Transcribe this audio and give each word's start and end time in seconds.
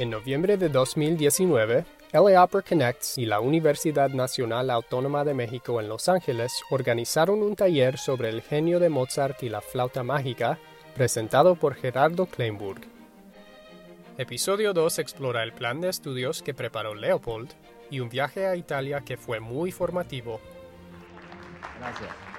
En 0.00 0.08
noviembre 0.08 0.56
de 0.56 0.70
2019, 0.70 1.84
LA 2.14 2.42
Opera 2.42 2.64
Connects 2.66 3.18
y 3.18 3.26
la 3.26 3.40
Universidad 3.40 4.08
Nacional 4.08 4.70
Autónoma 4.70 5.24
de 5.24 5.34
México 5.34 5.78
en 5.78 5.90
Los 5.90 6.08
Ángeles 6.08 6.54
organizaron 6.70 7.42
un 7.42 7.54
taller 7.54 7.98
sobre 7.98 8.30
el 8.30 8.40
genio 8.40 8.80
de 8.80 8.88
Mozart 8.88 9.42
y 9.42 9.50
la 9.50 9.60
flauta 9.60 10.02
mágica, 10.02 10.58
presentado 10.94 11.54
por 11.54 11.74
Gerardo 11.74 12.24
Kleinburg. 12.24 12.80
Episodio 14.16 14.72
2 14.72 15.00
explora 15.00 15.42
el 15.42 15.52
plan 15.52 15.82
de 15.82 15.90
estudios 15.90 16.42
que 16.42 16.54
preparó 16.54 16.94
Leopold 16.94 17.50
y 17.90 18.00
un 18.00 18.08
viaje 18.08 18.46
a 18.46 18.56
Italia 18.56 19.02
que 19.02 19.18
fue 19.18 19.38
muy 19.38 19.70
formativo. 19.70 20.40
Gracias. 21.78 22.29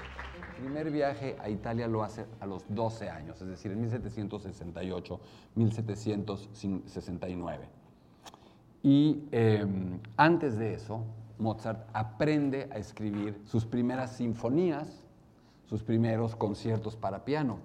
Primer 0.62 0.92
viaje 0.92 1.36
a 1.42 1.50
Italia 1.50 1.88
lo 1.88 2.04
hace 2.04 2.28
a 2.40 2.46
los 2.46 2.64
12 2.70 3.10
años, 3.10 3.42
es 3.42 3.48
decir, 3.48 3.72
en 3.72 3.82
1768, 3.82 5.20
1769. 5.56 7.68
Y 8.84 9.24
em, 9.32 10.00
antes 10.18 10.60
de 10.60 10.76
eso, 10.76 11.04
Mozart 11.40 11.90
aprende 11.94 12.70
a 12.72 12.78
escribir 12.78 13.42
sus 13.44 13.66
primeras 13.66 14.18
sinfonías, 14.18 15.04
sus 15.66 15.82
primeros 15.82 16.36
conciertos 16.36 16.96
para 16.96 17.26
piano, 17.26 17.58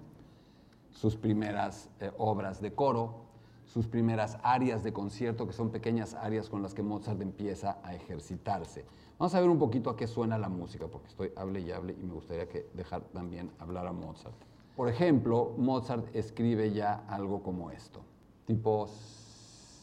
sus 0.89 1.15
primeras 1.15 1.91
eh, 1.99 2.11
obras 2.17 2.61
de 2.61 2.73
coro, 2.73 3.27
sus 3.65 3.87
primeras 3.87 4.39
áreas 4.41 4.83
de 4.83 4.91
concierto, 4.91 5.45
que 5.45 5.53
son 5.53 5.69
pequeñas 5.69 6.15
áreas 6.15 6.49
con 6.49 6.63
las 6.63 6.73
que 6.73 6.81
Mozart 6.81 7.21
empieza 7.21 7.77
a 7.83 7.93
ejercitarse. 7.93 8.85
Vamos 9.19 9.33
a 9.33 9.39
ver 9.39 9.49
un 9.49 9.57
poquito 9.57 9.89
a 9.89 9.95
qué 9.95 10.05
suena 10.05 10.37
la 10.37 10.49
música, 10.49 10.87
porque 10.87 11.07
estoy 11.07 11.31
hable 11.35 11.61
y 11.61 11.71
hable 11.71 11.93
y 11.93 12.03
me 12.03 12.13
gustaría 12.13 12.47
que 12.47 12.69
dejar 12.73 13.01
también 13.13 13.51
hablar 13.59 13.87
a 13.87 13.91
Mozart. 13.91 14.35
Por 14.75 14.89
ejemplo, 14.89 15.53
Mozart 15.57 16.15
escribe 16.15 16.71
ya 16.71 17.03
algo 17.07 17.41
como 17.41 17.71
esto, 17.71 18.01
tipo 18.45 18.87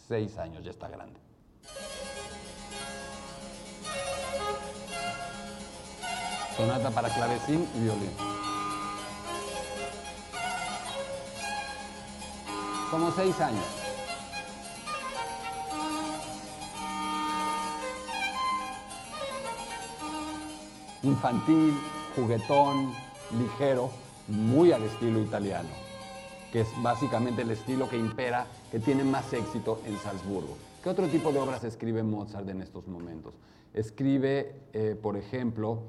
seis 0.07 0.39
años, 0.39 0.65
ya 0.65 0.71
está 0.71 0.89
grande. 0.89 1.19
Sonata 6.57 6.91
para 6.93 7.09
clavecín 7.09 7.67
y 7.75 7.81
violín. 7.81 8.35
como 12.95 13.11
seis 13.11 13.41
años. 13.41 13.84
Infantil, 21.05 21.75
juguetón, 22.17 22.93
ligero, 23.39 23.91
muy 24.29 24.73
al 24.73 24.83
estilo 24.85 25.21
italiano, 25.21 25.69
que 26.51 26.63
es 26.63 26.69
básicamente 26.83 27.43
el 27.43 27.51
estilo 27.51 27.89
que 27.89 27.99
impera, 27.99 28.47
que 28.71 28.81
tiene 28.81 29.05
más 29.05 29.31
éxito 29.33 29.81
en 29.87 29.99
Salzburgo. 29.99 30.57
¿Qué 30.83 30.89
otro 30.89 31.07
tipo 31.09 31.31
de 31.31 31.39
obras 31.39 31.63
escribe 31.65 32.03
Mozart 32.03 32.49
en 32.49 32.63
estos 32.63 32.89
momentos? 32.89 33.35
Escribe, 33.75 34.55
eh, 34.73 34.99
por 35.01 35.17
ejemplo, 35.17 35.83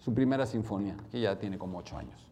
su 0.00 0.12
primera 0.12 0.44
sinfonía, 0.44 0.96
que 1.10 1.20
ya 1.20 1.38
tiene 1.38 1.56
como 1.56 1.78
ocho 1.78 1.96
años. 1.96 2.27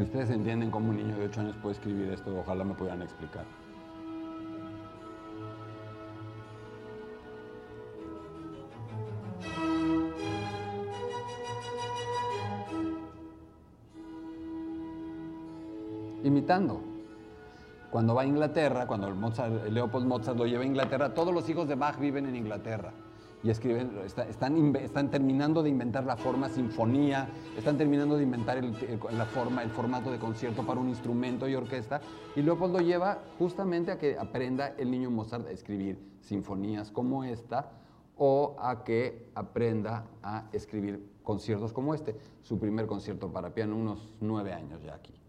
Si 0.00 0.04
ustedes 0.04 0.30
entienden 0.30 0.70
cómo 0.70 0.88
un 0.88 0.96
niño 0.96 1.14
de 1.14 1.26
8 1.26 1.40
años 1.42 1.56
puede 1.60 1.74
escribir 1.74 2.10
esto, 2.10 2.34
ojalá 2.34 2.64
me 2.64 2.72
pudieran 2.72 3.02
explicar. 3.02 3.44
Imitando. 16.24 16.80
Cuando 17.90 18.14
va 18.14 18.22
a 18.22 18.24
Inglaterra, 18.24 18.86
cuando 18.86 19.10
Leopold 19.68 20.06
Mozart 20.06 20.38
lo 20.38 20.46
lleva 20.46 20.62
a 20.62 20.66
Inglaterra, 20.66 21.12
todos 21.12 21.34
los 21.34 21.46
hijos 21.50 21.68
de 21.68 21.74
Bach 21.74 21.98
viven 21.98 22.24
en 22.24 22.36
Inglaterra 22.36 22.94
y 23.42 23.50
escriben, 23.50 23.92
están, 24.04 24.74
están, 24.76 25.10
terminando 25.10 25.62
de 25.62 25.70
inventar 25.70 26.04
la 26.04 26.16
forma 26.16 26.48
sinfonía, 26.48 27.28
están 27.56 27.78
terminando 27.78 28.16
de 28.16 28.24
inventar 28.24 28.58
el, 28.58 28.74
la 29.12 29.24
forma, 29.26 29.62
el 29.62 29.70
formato 29.70 30.10
de 30.10 30.18
concierto 30.18 30.66
para 30.66 30.80
un 30.80 30.88
instrumento 30.88 31.48
y 31.48 31.54
orquesta, 31.54 32.00
y 32.36 32.42
Leopold 32.42 32.74
lo 32.74 32.80
lleva 32.80 33.18
justamente 33.38 33.92
a 33.92 33.98
que 33.98 34.18
aprenda 34.18 34.74
el 34.76 34.90
niño 34.90 35.10
Mozart 35.10 35.46
a 35.46 35.50
escribir 35.50 35.98
sinfonías 36.20 36.90
como 36.90 37.24
esta 37.24 37.72
o 38.16 38.56
a 38.60 38.84
que 38.84 39.30
aprenda 39.34 40.04
a 40.22 40.48
escribir 40.52 41.10
conciertos 41.22 41.72
como 41.72 41.94
este, 41.94 42.16
su 42.42 42.58
primer 42.58 42.86
concierto 42.86 43.32
para 43.32 43.54
piano, 43.54 43.76
unos 43.76 44.12
nueve 44.20 44.52
años 44.52 44.82
ya 44.82 44.94
aquí. 44.94 45.19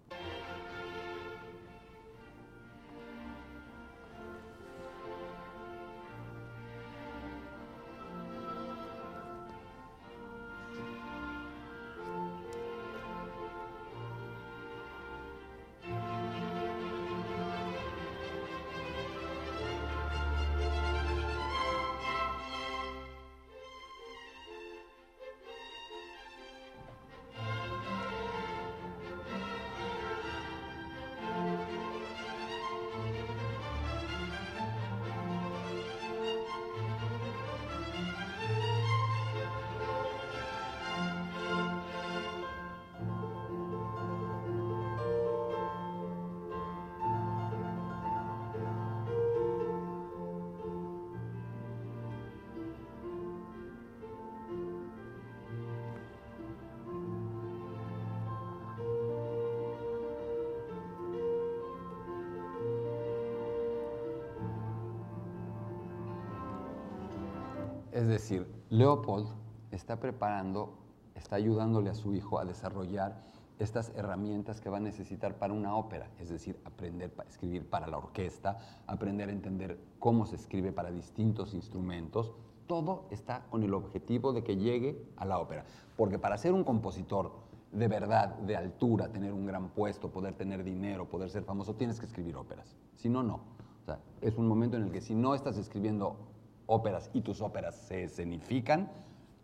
Es 68.02 68.08
decir, 68.08 68.48
Leopold 68.72 69.28
está 69.70 70.00
preparando, 70.00 70.74
está 71.14 71.36
ayudándole 71.36 71.92
a 71.92 71.94
su 71.94 72.16
hijo 72.16 72.40
a 72.40 72.46
desarrollar 72.46 73.22
estas 73.60 73.92
herramientas 73.96 74.60
que 74.60 74.72
va 74.72 74.78
a 74.78 74.80
necesitar 74.80 75.38
para 75.38 75.54
una 75.54 75.76
ópera, 75.76 76.10
es 76.18 76.30
decir, 76.30 76.60
aprender 76.66 77.14
a 77.20 77.30
escribir 77.30 77.70
para 77.70 77.86
la 77.86 78.00
orquesta, 78.00 78.58
aprender 78.88 79.30
a 79.30 79.34
entender 79.34 79.80
cómo 80.00 80.26
se 80.26 80.36
escribe 80.36 80.72
para 80.72 80.90
distintos 80.90 81.54
instrumentos, 81.54 82.34
todo 82.66 83.06
está 83.12 83.46
con 83.52 83.62
el 83.62 83.76
objetivo 83.76 84.34
de 84.34 84.44
que 84.44 84.58
llegue 84.58 85.08
a 85.16 85.26
la 85.26 85.38
ópera. 85.38 85.64
Porque 85.96 86.18
para 86.18 86.40
ser 86.40 86.54
un 86.54 86.64
compositor 86.64 87.32
de 87.72 87.88
verdad, 87.88 88.30
de 88.40 88.58
altura, 88.58 89.12
tener 89.12 89.32
un 89.32 89.46
gran 89.46 89.70
puesto, 89.70 90.10
poder 90.10 90.34
tener 90.34 90.64
dinero, 90.64 91.08
poder 91.08 91.30
ser 91.30 91.44
famoso, 91.44 91.76
tienes 91.76 92.00
que 92.00 92.08
escribir 92.08 92.36
óperas. 92.36 92.76
Si 92.96 93.10
no, 93.10 93.22
no. 93.22 93.42
O 93.84 93.86
sea, 93.86 94.00
es 94.22 94.40
un 94.40 94.48
momento 94.48 94.76
en 94.76 94.86
el 94.86 94.92
que 94.92 95.02
si 95.02 95.14
no 95.14 95.36
estás 95.36 95.58
escribiendo 95.58 96.31
óperas 96.72 97.10
y 97.14 97.22
tus 97.22 97.42
óperas 97.42 97.76
se 97.76 98.04
escenifican, 98.04 98.90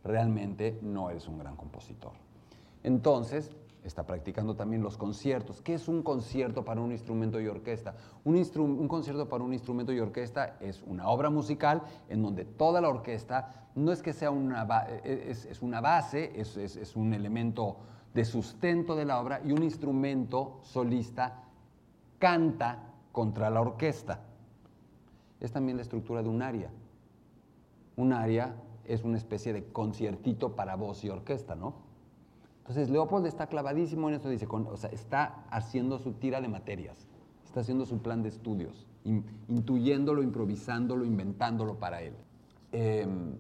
realmente 0.04 0.80
no 0.82 1.10
eres 1.10 1.28
un 1.28 1.38
gran 1.38 1.56
compositor. 1.58 2.14
Entonces, 2.84 3.52
está 3.84 4.06
practicando 4.06 4.56
también 4.56 4.82
los 4.82 4.98
conciertos. 4.98 5.62
¿Qué 5.62 5.74
es 5.74 5.88
un 5.88 6.04
concierto 6.04 6.64
para 6.64 6.82
un 6.82 6.92
instrumento 6.92 7.40
y 7.40 7.48
orquesta? 7.48 7.96
Un, 8.24 8.88
concierto 8.88 9.28
para 9.28 9.44
un 9.44 9.54
instrumento 9.54 9.92
y 9.92 10.00
orquesta 10.00 10.58
es 10.62 10.82
una 10.84 11.10
obra 11.10 11.30
musical 11.30 11.82
en 12.10 12.22
donde 12.22 12.46
toda 12.46 12.80
la 12.80 12.90
orquesta 12.90 13.68
no 13.76 13.92
es 13.92 14.02
que 14.02 14.14
sea 14.14 14.32
una, 14.32 14.66
es, 15.04 15.62
una 15.62 15.82
base, 15.82 16.32
es, 16.40 16.56
es 16.58 16.96
un 16.96 17.14
elemento 17.14 17.78
de 18.14 18.26
sustento 18.26 18.96
de 18.96 19.06
la 19.06 19.20
obra 19.20 19.42
y 19.46 19.52
un 19.52 19.64
instrumento 19.64 20.60
solista 20.64 21.44
canta 22.20 22.84
contra 23.12 23.50
la 23.50 23.62
orquesta. 23.62 24.22
Es 25.40 25.52
también 25.52 25.78
la 25.78 25.84
estructura 25.84 26.24
de 26.24 26.30
un 26.30 26.42
aria 26.42 26.72
un 27.98 28.14
aria 28.14 28.56
es 28.86 29.04
una 29.04 29.18
especie 29.18 29.52
de 29.52 29.66
conciertito 29.66 30.56
para 30.56 30.76
voz 30.76 31.04
y 31.04 31.10
orquesta, 31.10 31.56
¿no? 31.56 31.76
Entonces 32.60 32.90
Leopold 32.90 33.26
está 33.26 33.48
clavadísimo 33.48 34.08
en 34.08 34.16
esto, 34.16 34.30
dice, 34.30 34.48
o 34.50 34.78
sea, 34.78 34.90
está 34.92 35.46
haciendo 35.50 36.00
su 36.00 36.14
tira 36.14 36.40
de 36.40 36.48
materias, 36.48 37.08
está 37.46 37.60
haciendo 37.62 37.86
su 37.86 38.02
plan 38.02 38.24
de 38.24 38.30
estudios, 38.30 38.88
intuyéndolo, 39.04 40.24
improvisándolo, 40.24 41.06
inventándolo 41.06 41.80
para 41.80 42.02
él. 42.02 42.14
Em, 42.72 43.36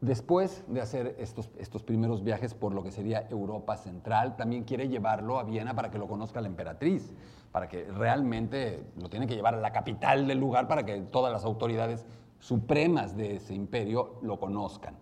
Después 0.00 0.62
de 0.68 0.82
hacer 0.82 1.16
estos, 1.18 1.50
estos 1.58 1.82
primeros 1.82 2.22
viajes 2.22 2.52
por 2.52 2.74
lo 2.74 2.82
que 2.82 2.92
sería 2.92 3.26
Europa 3.30 3.76
Central, 3.76 4.36
también 4.36 4.64
quiere 4.64 4.88
llevarlo 4.88 5.38
a 5.38 5.42
Viena 5.42 5.74
para 5.74 5.90
que 5.90 5.98
lo 5.98 6.06
conozca 6.06 6.42
la 6.42 6.48
emperatriz, 6.48 7.14
para 7.50 7.68
que 7.68 7.90
realmente 7.90 8.84
lo 9.00 9.08
tiene 9.08 9.26
que 9.26 9.34
llevar 9.34 9.54
a 9.54 9.60
la 9.60 9.72
capital 9.72 10.26
del 10.26 10.38
lugar 10.38 10.68
para 10.68 10.84
que 10.84 11.00
todas 11.00 11.32
las 11.32 11.44
autoridades 11.44 12.04
supremas 12.46 13.16
de 13.16 13.36
ese 13.36 13.54
imperio 13.54 14.20
lo 14.22 14.38
conozcan. 14.38 14.94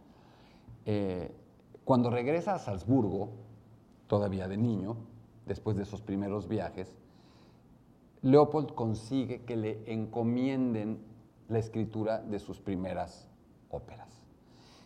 Eh, 0.86 1.30
cuando 1.84 2.08
regresa 2.08 2.54
a 2.54 2.58
Salzburgo, 2.58 3.32
todavía 4.06 4.48
de 4.48 4.56
niño, 4.56 4.96
después 5.44 5.76
de 5.76 5.82
esos 5.82 6.00
primeros 6.00 6.48
viajes, 6.48 6.96
Leopold 8.22 8.74
consigue 8.74 9.42
que 9.42 9.56
le 9.56 9.92
encomienden 9.92 11.04
la 11.48 11.58
escritura 11.58 12.20
de 12.20 12.38
sus 12.38 12.60
primeras 12.60 13.28
óperas. 13.68 14.24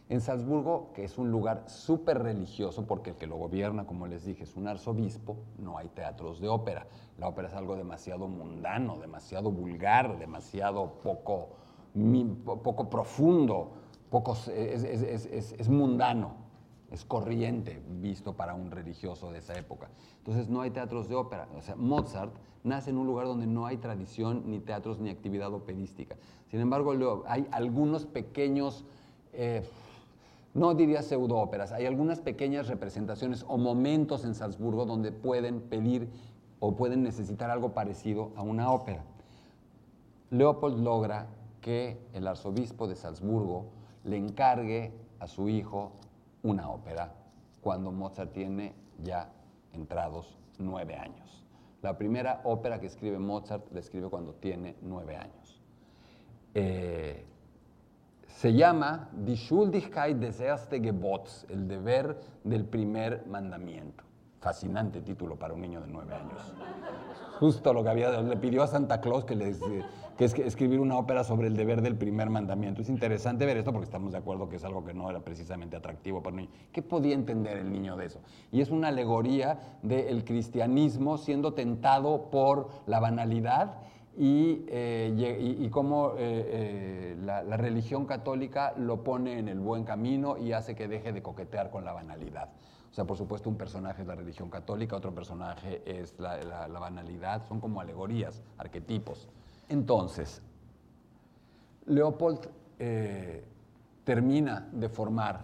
En 0.08 0.20
Salzburgo, 0.20 0.92
que 0.94 1.04
es 1.04 1.16
un 1.16 1.30
lugar 1.30 1.62
súper 1.68 2.20
religioso, 2.20 2.88
porque 2.88 3.10
el 3.10 3.16
que 3.16 3.28
lo 3.28 3.36
gobierna, 3.36 3.86
como 3.86 4.08
les 4.08 4.24
dije, 4.24 4.42
es 4.42 4.56
un 4.56 4.66
arzobispo, 4.66 5.36
no 5.58 5.78
hay 5.78 5.86
teatros 5.90 6.40
de 6.40 6.48
ópera. 6.48 6.88
La 7.18 7.28
ópera 7.28 7.46
es 7.46 7.54
algo 7.54 7.76
demasiado 7.76 8.26
mundano, 8.26 8.98
demasiado 8.98 9.52
vulgar, 9.52 10.18
demasiado 10.18 10.94
poco, 11.04 11.50
poco 12.44 12.88
profundo, 12.90 13.72
poco, 14.10 14.36
es, 14.54 15.68
mundano, 15.68 16.34
es 16.90 17.04
corriente 17.04 17.82
visto 18.00 18.34
para 18.34 18.54
un 18.54 18.70
religioso 18.70 19.30
de 19.30 19.38
esa 19.38 19.54
época. 19.54 19.88
Entonces 20.18 20.48
no 20.48 20.60
hay 20.60 20.70
teatros 20.70 21.08
de 21.08 21.14
ópera. 21.14 21.48
O 21.56 21.62
sea, 21.62 21.76
Mozart 21.76 22.32
nace 22.64 22.90
en 22.90 22.98
un 22.98 23.06
lugar 23.06 23.26
donde 23.26 23.46
no 23.46 23.66
hay 23.66 23.76
tradición, 23.76 24.44
ni 24.46 24.60
teatros, 24.60 24.98
ni 24.98 25.10
actividad 25.10 25.52
operística. 25.52 26.16
Sin 26.50 26.60
embargo, 26.60 27.24
hay 27.26 27.46
algunos 27.50 28.06
pequeños... 28.06 28.84
Eh, 29.32 29.62
no 30.54 30.74
diría 30.74 31.02
pseudoóperas, 31.02 31.72
hay 31.72 31.86
algunas 31.86 32.20
pequeñas 32.20 32.68
representaciones 32.68 33.44
o 33.46 33.58
momentos 33.58 34.24
en 34.24 34.34
Salzburgo 34.34 34.86
donde 34.86 35.12
pueden 35.12 35.60
pedir 35.60 36.08
o 36.58 36.74
pueden 36.74 37.02
necesitar 37.02 37.50
algo 37.50 37.74
parecido 37.74 38.32
a 38.34 38.42
una 38.42 38.72
ópera. 38.72 39.04
Leopold 40.30 40.80
logra 40.82 41.28
que 41.68 41.98
el 42.14 42.26
arzobispo 42.26 42.88
de 42.88 42.96
Salzburgo 42.96 43.66
le 44.04 44.16
encargue 44.16 44.90
a 45.18 45.26
su 45.26 45.50
hijo 45.50 45.92
una 46.42 46.70
ópera 46.70 47.12
cuando 47.60 47.92
Mozart 47.92 48.32
tiene 48.32 48.72
ya 49.02 49.30
entrados 49.74 50.38
nueve 50.58 50.96
años. 50.96 51.44
La 51.82 51.98
primera 51.98 52.40
ópera 52.44 52.80
que 52.80 52.86
escribe 52.86 53.18
Mozart 53.18 53.70
la 53.70 53.80
escribe 53.80 54.08
cuando 54.08 54.32
tiene 54.32 54.76
nueve 54.80 55.16
años. 55.16 55.60
Eh, 56.54 57.26
se 58.28 58.54
llama 58.54 59.10
Die 59.12 59.36
Schuldigkeit 59.36 60.16
des 60.16 60.40
ersten 60.40 60.82
Gebots, 60.82 61.44
el 61.50 61.68
deber 61.68 62.18
del 62.44 62.64
primer 62.64 63.26
mandamiento. 63.26 64.07
Fascinante 64.40 65.00
título 65.00 65.36
para 65.36 65.54
un 65.54 65.60
niño 65.60 65.80
de 65.80 65.88
nueve 65.88 66.14
años. 66.14 66.54
Justo 67.40 67.72
lo 67.72 67.82
que 67.82 67.90
había, 67.90 68.20
le 68.20 68.36
pidió 68.36 68.62
a 68.62 68.66
Santa 68.66 69.00
Claus 69.00 69.24
que, 69.24 69.34
les, 69.34 69.60
que 70.16 70.46
escribir 70.46 70.80
una 70.80 70.96
ópera 70.96 71.24
sobre 71.24 71.48
el 71.48 71.56
deber 71.56 71.82
del 71.82 71.96
primer 71.96 72.30
mandamiento. 72.30 72.82
Es 72.82 72.88
interesante 72.88 73.46
ver 73.46 73.56
esto 73.56 73.72
porque 73.72 73.86
estamos 73.86 74.12
de 74.12 74.18
acuerdo 74.18 74.48
que 74.48 74.56
es 74.56 74.64
algo 74.64 74.84
que 74.84 74.94
no 74.94 75.10
era 75.10 75.20
precisamente 75.20 75.76
atractivo 75.76 76.22
para 76.22 76.34
un 76.34 76.42
niño. 76.42 76.50
¿Qué 76.72 76.82
podía 76.82 77.14
entender 77.14 77.58
el 77.58 77.70
niño 77.70 77.96
de 77.96 78.06
eso? 78.06 78.20
Y 78.52 78.60
es 78.60 78.70
una 78.70 78.88
alegoría 78.88 79.78
del 79.82 80.24
cristianismo 80.24 81.18
siendo 81.18 81.54
tentado 81.54 82.30
por 82.30 82.68
la 82.86 83.00
banalidad 83.00 83.76
eh, 84.20 85.56
y, 85.60 85.68
cómo 85.68 86.14
eh, 86.16 86.16
eh, 86.18 87.16
la, 87.22 87.56
religión 87.56 88.04
católica 88.04 88.74
lo 88.76 89.04
pone 89.04 89.38
en 89.38 89.46
el 89.46 89.60
buen 89.60 89.84
camino 89.84 90.36
y 90.36 90.52
hace 90.52 90.74
que 90.74 90.88
deje 90.88 91.12
de 91.12 91.22
coquetear 91.22 91.70
con 91.70 91.84
la 91.84 91.92
banalidad. 91.92 92.48
Sea, 92.98 93.06
por 93.06 93.16
supuesto, 93.16 93.48
un 93.48 93.54
personaje 93.54 94.02
es 94.02 94.08
la 94.08 94.16
religión 94.16 94.50
católica, 94.50 94.96
otro 94.96 95.14
personaje 95.14 95.82
es 95.86 96.18
la, 96.18 96.66
banalidad, 96.80 97.46
son 97.46 97.60
como 97.60 97.80
alegorías, 97.80 98.42
arquetipos. 98.56 99.28
Entonces, 99.68 100.42
Leopold 101.86 102.48
termina 104.02 104.68
de 104.72 104.88
formar 104.88 105.42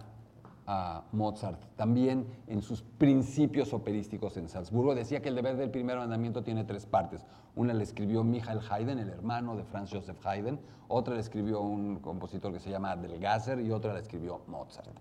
a 0.67 1.05
Mozart. 1.13 1.63
También 1.77 2.27
en 2.47 2.61
sus 2.61 2.81
principios 2.81 3.71
operísticos 3.71 4.35
en 4.35 4.49
Salzburgo 4.49 4.93
decía 4.93 5.21
que 5.21 5.29
el 5.29 5.35
deber 5.35 5.55
del 5.55 5.71
primer 5.71 5.97
mandamiento 5.97 6.43
tiene 6.43 6.65
tres 6.65 6.85
partes. 6.85 7.25
Una 7.55 7.73
le 7.73 7.85
escribió 7.85 8.25
Michael 8.25 8.59
Haydn, 8.69 8.99
el 8.99 9.07
hermano 9.07 9.55
de 9.55 9.63
Franz 9.63 9.93
Joseph 9.93 10.19
Haydn, 10.25 10.59
otra 10.89 11.13
le 11.13 11.21
escribió 11.21 11.61
un 11.61 11.99
compositor 11.99 12.51
que 12.51 12.59
se 12.59 12.69
llama 12.69 12.97
Delgasser 12.97 13.61
y 13.61 13.71
otra 13.71 13.93
la 13.93 13.99
escribió 13.99 14.41
Mozart. 14.47 14.99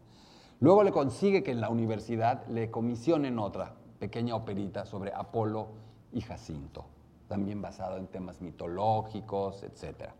Luego 0.60 0.82
le 0.82 0.92
consigue 0.92 1.42
que 1.42 1.50
en 1.50 1.60
la 1.60 1.68
universidad 1.68 2.46
le 2.48 2.70
comisionen 2.70 3.38
otra 3.38 3.74
pequeña 3.98 4.34
operita 4.34 4.86
sobre 4.86 5.12
Apolo 5.12 5.68
y 6.12 6.20
Jacinto, 6.20 6.84
también 7.28 7.60
basada 7.60 7.98
en 7.98 8.06
temas 8.06 8.40
mitológicos, 8.40 9.62
etc. 9.62 10.10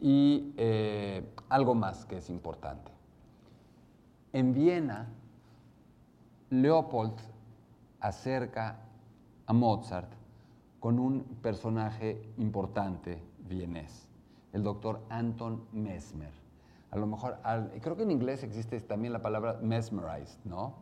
Y 0.00 0.52
eh, 0.56 1.34
algo 1.48 1.74
más 1.74 2.04
que 2.04 2.18
es 2.18 2.30
importante 2.30 2.94
en 4.34 4.52
Viena, 4.52 5.06
Leopold 6.50 7.14
acerca 8.00 8.80
a 9.46 9.52
Mozart 9.52 10.12
con 10.80 10.98
un 10.98 11.22
personaje 11.40 12.20
importante 12.38 13.22
vienés, 13.48 14.08
el 14.52 14.64
doctor 14.64 15.00
Anton 15.08 15.68
Mesmer. 15.72 16.43
A 16.94 16.96
lo 16.96 17.08
mejor, 17.08 17.38
creo 17.80 17.96
que 17.96 18.04
en 18.04 18.12
inglés 18.12 18.44
existe 18.44 18.80
también 18.80 19.12
la 19.12 19.20
palabra 19.20 19.58
mesmerized, 19.60 20.38
¿no? 20.44 20.76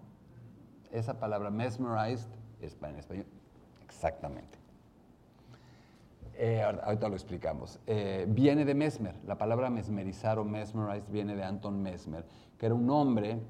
Esa 0.90 1.18
palabra 1.18 1.48
mesmerized 1.48 2.28
es 2.60 2.76
en 2.82 2.96
español. 2.96 3.26
Exactamente. 3.82 4.58
Eh, 6.34 6.62
ahorita 6.62 7.08
lo 7.08 7.14
explicamos. 7.14 7.80
Eh, 7.86 8.26
viene 8.28 8.66
de 8.66 8.74
Mesmer. 8.74 9.14
La 9.26 9.38
palabra 9.38 9.70
mesmerizar 9.70 10.38
o 10.38 10.44
mesmerized 10.44 11.08
viene 11.10 11.34
de 11.34 11.44
Anton 11.44 11.82
Mesmer, 11.82 12.26
que 12.58 12.66
era 12.66 12.74
un 12.74 12.90
hombre, 12.90 13.40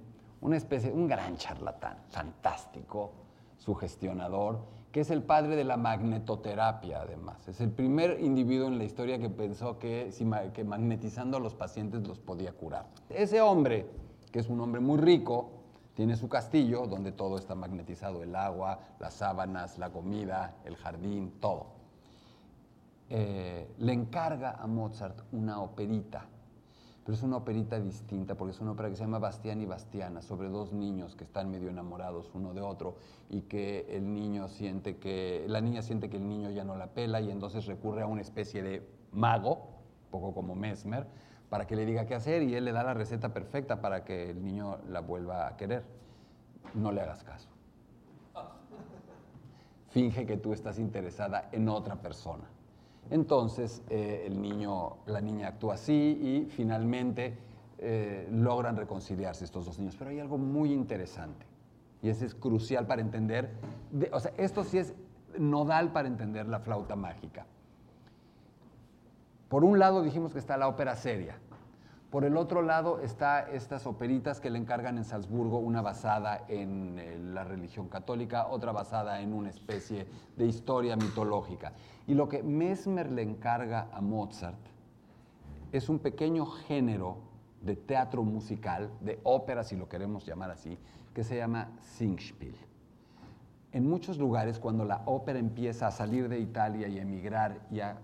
una 0.41 0.57
especie, 0.57 0.93
un 0.93 1.09
gran 1.09 1.37
charlatán, 1.37 1.99
fantástico, 2.11 3.11
sugestionador, 3.57 4.61
que 4.93 5.01
es 5.01 5.11
el 5.11 5.23
padre 5.23 5.57
de 5.57 5.65
la 5.65 5.79
magnetoterapia, 5.79 7.01
además. 7.01 7.49
Es 7.49 7.63
el 7.63 7.71
primer 7.71 8.21
individuo 8.21 8.69
en 8.69 8.77
la 8.77 8.85
historia 8.85 9.19
que 9.19 9.31
pensó 9.31 9.79
que, 9.79 10.13
que 10.53 10.65
magnetizando 10.65 11.39
a 11.39 11.41
los 11.41 11.55
pacientes 11.55 12.07
los 12.07 12.19
podía 12.19 12.53
curar. 12.53 12.87
Ese 13.09 13.41
hombre, 13.41 13.87
que 14.31 14.39
es 14.39 14.49
un 14.51 14.61
hombre 14.61 14.83
muy 14.83 14.99
rico, 14.99 15.51
tiene 15.95 16.15
su 16.17 16.29
castillo 16.29 16.87
donde 16.87 17.11
todo 17.11 17.39
está 17.39 17.55
magnetizado, 17.55 18.23
el 18.23 18.37
agua, 18.37 18.81
las 18.99 19.15
sábanas, 19.15 19.79
la 19.79 19.91
comida, 19.91 20.57
el 20.65 20.77
jardín, 20.77 21.33
todo. 21.41 21.69
Eh, 23.09 23.75
le 23.79 23.93
encarga 23.95 24.53
a 24.53 24.67
Mozart 24.67 25.21
una 25.33 25.61
operita 25.61 26.27
pero 27.05 27.15
es 27.15 27.23
una 27.23 27.37
operita 27.37 27.81
distinta 27.81 28.37
porque 28.37 28.53
es 28.53 28.61
una 28.61 28.73
ópera 28.73 28.89
que 28.89 28.97
se 28.97 29.03
llama 29.03 29.19
Bastián 29.19 29.61
y 29.61 29.67
Bastiana, 29.67 30.23
sobre 30.23 30.49
dos 30.49 30.73
niños 30.73 31.17
que 31.17 31.25
están 31.25 31.51
medio 31.51 31.69
enamorados 31.69 32.31
uno 32.35 32.55
de 32.55 32.61
otro 32.61 32.97
y 33.29 33.43
que 33.43 33.87
el 33.91 34.13
niño 34.13 34.49
siente 34.49 34.99
que, 34.99 35.45
la 35.49 35.61
niña 35.61 35.83
siente 35.83 36.09
que 36.09 36.19
el 36.19 36.29
niño 36.29 36.51
ya 36.51 36.65
no 36.65 36.77
la 36.77 36.89
pela 36.89 37.21
y 37.21 37.31
entonces 37.31 37.67
recurre 37.67 38.03
a 38.03 38.07
una 38.07 38.21
especie 38.21 38.63
de 38.63 38.87
mago, 39.11 39.69
poco 40.11 40.33
como 40.33 40.55
Mesmer, 40.55 41.07
para 41.49 41.67
que 41.67 41.75
le 41.75 41.85
diga 41.85 42.07
qué 42.07 42.15
hacer 42.15 42.43
y 42.45 42.55
él 42.55 42.65
le 42.65 42.73
da 42.73 42.85
la 42.85 42.95
receta 42.95 43.33
perfecta 43.33 43.81
para 43.81 44.05
que 44.05 44.31
el 44.31 44.45
niño 44.45 44.79
la 44.89 45.01
vuelva 45.01 45.49
a 45.49 45.57
querer. 45.57 45.85
No 46.75 46.93
le 46.93 47.01
hagas 47.01 47.25
caso. 47.25 47.49
Finge 49.91 50.25
que 50.25 50.39
tú 50.39 50.55
estás 50.55 50.79
interesada 50.79 51.51
en 51.53 51.69
otra 51.69 51.97
persona. 51.97 52.45
Entonces 53.11 53.83
eh, 53.91 54.25
el 54.27 54.41
niño, 54.41 54.97
la 55.07 55.21
niña 55.21 55.49
actúa 55.49 55.75
así 55.75 55.93
y 55.93 56.51
finalmente 56.51 57.37
eh, 57.79 58.29
logran 58.31 58.77
reconciliarse 58.77 59.45
estos 59.45 59.67
dos 59.67 59.79
niños. 59.79 59.97
Pero 59.99 60.11
hay 60.11 60.21
algo 60.21 60.39
muy 60.39 60.73
interesante 60.73 61.47
y 62.03 62.09
ese 62.09 62.27
es 62.27 62.35
crucial 62.35 62.87
para 62.87 63.01
entender, 63.01 63.51
o 64.13 64.21
sea, 64.21 64.33
esto 64.37 64.65
sí 64.65 64.79
es 64.79 64.95
nodal 65.39 65.93
para 65.93 66.09
entender 66.09 66.49
la 66.49 66.61
flauta 66.61 66.97
mágica. 66.97 67.47
Por 69.49 69.65
un 69.65 69.79
lado 69.79 70.03
dijimos 70.03 70.33
que 70.33 70.39
está 70.39 70.57
la 70.57 70.69
ópera 70.69 70.97
seria, 70.97 71.39
por 72.13 72.27
el 72.27 72.37
otro 72.37 72.61
lado 72.61 73.01
está 73.01 73.41
estas 73.41 73.87
operitas 73.87 74.39
que 74.39 74.51
le 74.51 74.59
encargan 74.59 74.99
en 74.99 75.05
Salzburgo, 75.05 75.57
una 75.57 75.81
basada 75.81 76.45
en 76.47 76.99
eh, 76.99 77.19
la 77.19 77.43
religión 77.43 77.89
católica, 77.89 78.49
otra 78.49 78.71
basada 78.71 79.23
en 79.23 79.33
una 79.33 79.49
especie 79.49 80.07
de 80.37 80.45
historia 80.45 80.95
mitológica. 80.95 81.73
Y 82.07 82.13
lo 82.13 82.29
que 82.29 82.43
Mesmer 82.43 83.11
le 83.11 83.23
encarga 83.23 83.89
a 83.95 84.03
Mozart 84.03 84.59
es 85.73 85.89
un 85.89 86.01
pequeño 86.01 86.45
género 86.45 87.17
de 87.63 87.77
teatro 87.77 88.25
musical, 88.25 88.91
de 89.01 89.19
ópera 89.23 89.65
si 89.65 89.75
lo 89.75 89.89
queremos 89.89 90.27
llamar 90.27 90.51
así, 90.51 90.77
que 91.15 91.25
se 91.25 91.39
llama 91.39 91.71
Singspiel. 91.81 92.57
En 93.73 93.89
muchos 93.89 94.19
lugares, 94.19 94.59
cuando 94.59 94.85
la 94.85 95.01
ópera 95.07 95.39
empieza 95.39 95.87
a 95.87 95.91
salir 95.91 96.29
de 96.29 96.41
Italia 96.41 96.89
y 96.89 96.99
emigrar 96.99 97.61
y 97.71 97.81
a 97.81 97.97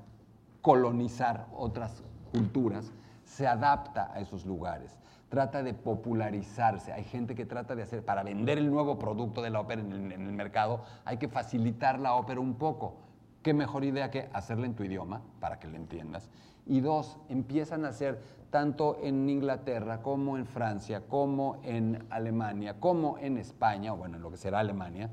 colonizar 0.62 1.47
otras 1.55 2.03
culturas, 2.33 2.91
se 3.28 3.47
adapta 3.47 4.11
a 4.12 4.20
esos 4.20 4.47
lugares, 4.47 4.97
trata 5.28 5.62
de 5.62 5.75
popularizarse. 5.75 6.92
Hay 6.92 7.04
gente 7.04 7.35
que 7.35 7.44
trata 7.44 7.76
de 7.76 7.82
hacer, 7.82 8.04
para 8.04 8.23
vender 8.23 8.58
el 8.58 8.70
nuevo 8.70 8.99
producto 8.99 9.42
de 9.42 9.50
la 9.50 9.61
ópera 9.61 9.82
en 9.82 10.11
el, 10.12 10.32
mercado, 10.32 10.82
hay 11.04 11.18
que 11.18 11.28
facilitar 11.28 12.00
la 12.00 12.14
ópera 12.14 12.40
un 12.40 12.54
poco. 12.54 12.97
¿Qué 13.42 13.52
mejor 13.52 13.85
idea 13.85 14.11
que 14.11 14.28
hacerla 14.32 14.66
en 14.66 14.75
tu 14.75 14.82
idioma, 14.82 15.20
para 15.40 15.58
que 15.58 15.68
la 15.68 15.76
entiendas? 15.76 16.30
Y 16.66 16.80
dos, 16.80 17.18
empiezan 17.28 17.85
a 17.85 17.88
hacer 17.88 18.20
tanto 18.50 18.99
en 19.02 19.28
Inglaterra 19.28 20.02
como 20.02 20.38
en 20.38 20.47
Francia, 20.47 21.02
como 21.06 21.58
en 21.62 22.06
Alemania, 22.11 22.80
como 22.80 23.18
en 23.18 23.37
España, 23.37 23.92
o 23.92 23.97
bueno, 23.99 24.16
en 24.16 24.23
lo 24.23 24.30
que 24.30 24.38
será 24.38 24.61
Alemania, 24.61 25.11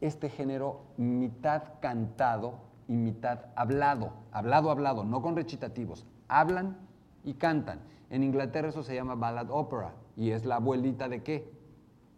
este 0.00 0.28
género 0.30 0.84
mitad 0.96 1.62
cantado 1.80 2.60
y 2.88 2.94
mitad 2.94 3.46
hablado, 3.56 4.12
hablado, 4.32 4.70
hablado, 4.70 5.04
no 5.04 5.20
con 5.20 5.36
recitativos, 5.36 6.06
hablan 6.28 6.76
y 7.24 7.34
cantan. 7.34 7.80
En 8.10 8.22
Inglaterra 8.22 8.68
eso 8.68 8.82
se 8.82 8.94
llama 8.94 9.14
ballad 9.14 9.50
opera 9.50 9.94
y 10.16 10.30
es 10.30 10.44
la 10.44 10.56
abuelita 10.56 11.08
de 11.08 11.22
qué? 11.22 11.50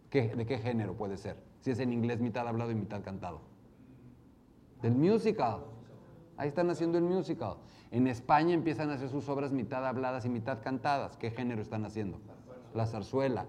¿Qué? 0.09 0.35
¿De 0.35 0.45
qué 0.45 0.57
género 0.57 0.95
puede 0.95 1.17
ser? 1.17 1.37
Si 1.61 1.71
es 1.71 1.79
en 1.79 1.93
inglés 1.93 2.19
mitad 2.19 2.47
hablado 2.47 2.71
y 2.71 2.75
mitad 2.75 3.01
cantado. 3.01 3.41
Del 4.81 4.95
musical. 4.95 5.61
Ahí 6.37 6.49
están 6.49 6.69
haciendo 6.69 6.97
el 6.97 7.03
musical. 7.03 7.55
En 7.91 8.07
España 8.07 8.53
empiezan 8.53 8.89
a 8.89 8.95
hacer 8.95 9.09
sus 9.09 9.27
obras 9.29 9.51
mitad 9.51 9.85
habladas 9.85 10.25
y 10.25 10.29
mitad 10.29 10.61
cantadas. 10.61 11.17
¿Qué 11.17 11.31
género 11.31 11.61
están 11.61 11.85
haciendo? 11.85 12.19
La 12.73 12.85
zarzuela. 12.85 13.45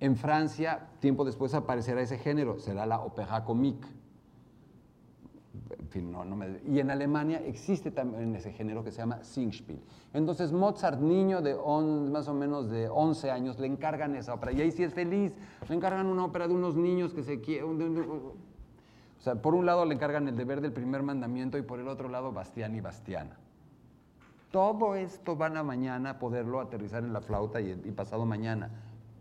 En 0.00 0.16
Francia, 0.16 0.90
tiempo 1.00 1.24
después 1.24 1.54
aparecerá 1.54 2.00
ese 2.00 2.18
género, 2.18 2.60
será 2.60 2.86
la 2.86 3.00
opéra 3.00 3.44
comique. 3.44 3.88
En 5.88 5.92
fin, 5.92 6.12
no, 6.12 6.22
no 6.22 6.36
me... 6.36 6.60
Y 6.66 6.80
en 6.80 6.90
Alemania 6.90 7.40
existe 7.46 7.90
también 7.90 8.34
ese 8.34 8.52
género 8.52 8.84
que 8.84 8.90
se 8.90 8.98
llama 8.98 9.24
Singspiel. 9.24 9.80
Entonces 10.12 10.52
Mozart, 10.52 11.00
niño 11.00 11.40
de 11.40 11.56
más 12.10 12.28
o 12.28 12.34
menos 12.34 12.68
de 12.68 12.90
11 12.90 13.30
años, 13.30 13.58
le 13.58 13.68
encargan 13.68 14.14
esa 14.14 14.34
ópera. 14.34 14.52
Y 14.52 14.60
ahí 14.60 14.70
sí 14.70 14.82
es 14.82 14.92
feliz. 14.92 15.32
Le 15.66 15.74
encargan 15.74 16.06
una 16.06 16.26
ópera 16.26 16.46
de 16.46 16.52
unos 16.52 16.76
niños 16.76 17.14
que 17.14 17.22
se 17.22 17.40
quieren... 17.40 17.80
O 17.98 19.22
sea, 19.22 19.36
por 19.36 19.54
un 19.54 19.64
lado 19.64 19.86
le 19.86 19.94
encargan 19.94 20.28
el 20.28 20.36
deber 20.36 20.60
del 20.60 20.74
primer 20.74 21.02
mandamiento 21.02 21.56
y 21.56 21.62
por 21.62 21.80
el 21.80 21.88
otro 21.88 22.10
lado 22.10 22.32
Bastián 22.32 22.76
y 22.76 22.82
Bastiana. 22.82 23.38
Todo 24.50 24.94
esto 24.94 25.36
van 25.36 25.56
a 25.56 25.62
mañana 25.62 26.18
poderlo 26.18 26.60
aterrizar 26.60 27.02
en 27.02 27.14
la 27.14 27.22
flauta 27.22 27.62
y, 27.62 27.70
y 27.70 27.92
pasado 27.92 28.26
mañana. 28.26 28.70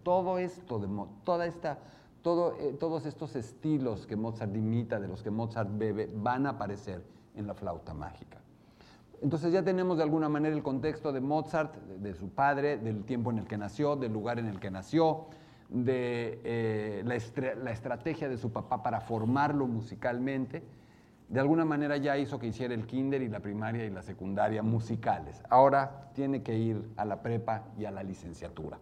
Todo 0.04 0.38
esto, 0.38 0.80
de, 0.80 0.90
toda 1.24 1.46
esta, 1.46 1.80
eh, 2.60 2.76
todos 2.80 3.06
estos 3.06 3.36
estilos 3.36 4.06
que 4.06 4.16
Mozart 4.16 4.56
imita, 4.56 5.00
de 5.00 5.08
los 5.08 5.24
que 5.24 5.32
Mozart 5.32 5.70
bebe, 5.78 6.10
van 6.14 6.46
a 6.46 6.52
aparecer 6.52 7.04
en 7.36 7.48
la 7.48 7.54
flauta 7.54 7.94
mágica. 7.94 8.40
Entonces 9.22 9.52
ya 9.52 9.64
tenemos 9.64 9.98
de 9.98 10.04
alguna 10.04 10.30
manera 10.30 10.56
el 10.56 10.64
contexto 10.64 11.12
de 11.12 11.22
Mozart, 11.22 11.76
de, 11.76 11.98
de 11.98 12.14
su 12.14 12.30
padre, 12.30 12.78
del 12.78 13.04
tiempo 13.04 13.32
en 13.32 13.40
el 13.40 13.48
que 13.48 13.58
nació, 13.58 13.96
del 13.96 14.14
lugar 14.14 14.40
en 14.40 14.48
el 14.48 14.60
que 14.60 14.70
nació, 14.70 15.28
de 15.70 16.40
eh, 16.44 17.04
la, 17.06 17.16
la, 17.56 17.72
estrategia 17.72 18.30
de 18.30 18.38
su 18.38 18.52
papá 18.52 18.82
para 18.84 19.02
formarlo 19.02 19.68
musicalmente, 19.68 20.64
de 21.28 21.40
alguna 21.40 21.66
manera 21.66 21.98
ya 21.98 22.18
hizo 22.18 22.40
que 22.40 22.48
hiciera 22.48 22.74
el 22.74 22.86
kinder 22.86 23.22
y 23.22 23.28
la 23.28 23.42
primaria 23.42 23.86
y 23.86 23.90
la 23.90 24.02
secundaria 24.02 24.64
musicales. 24.64 25.44
Ahora 25.50 26.10
tiene 26.14 26.42
que 26.42 26.58
ir 26.58 26.90
a 26.96 27.04
la 27.04 27.22
prepa 27.22 27.66
y 27.78 27.86
a 27.86 27.92
la 27.92 28.04
licenciatura. 28.04 28.80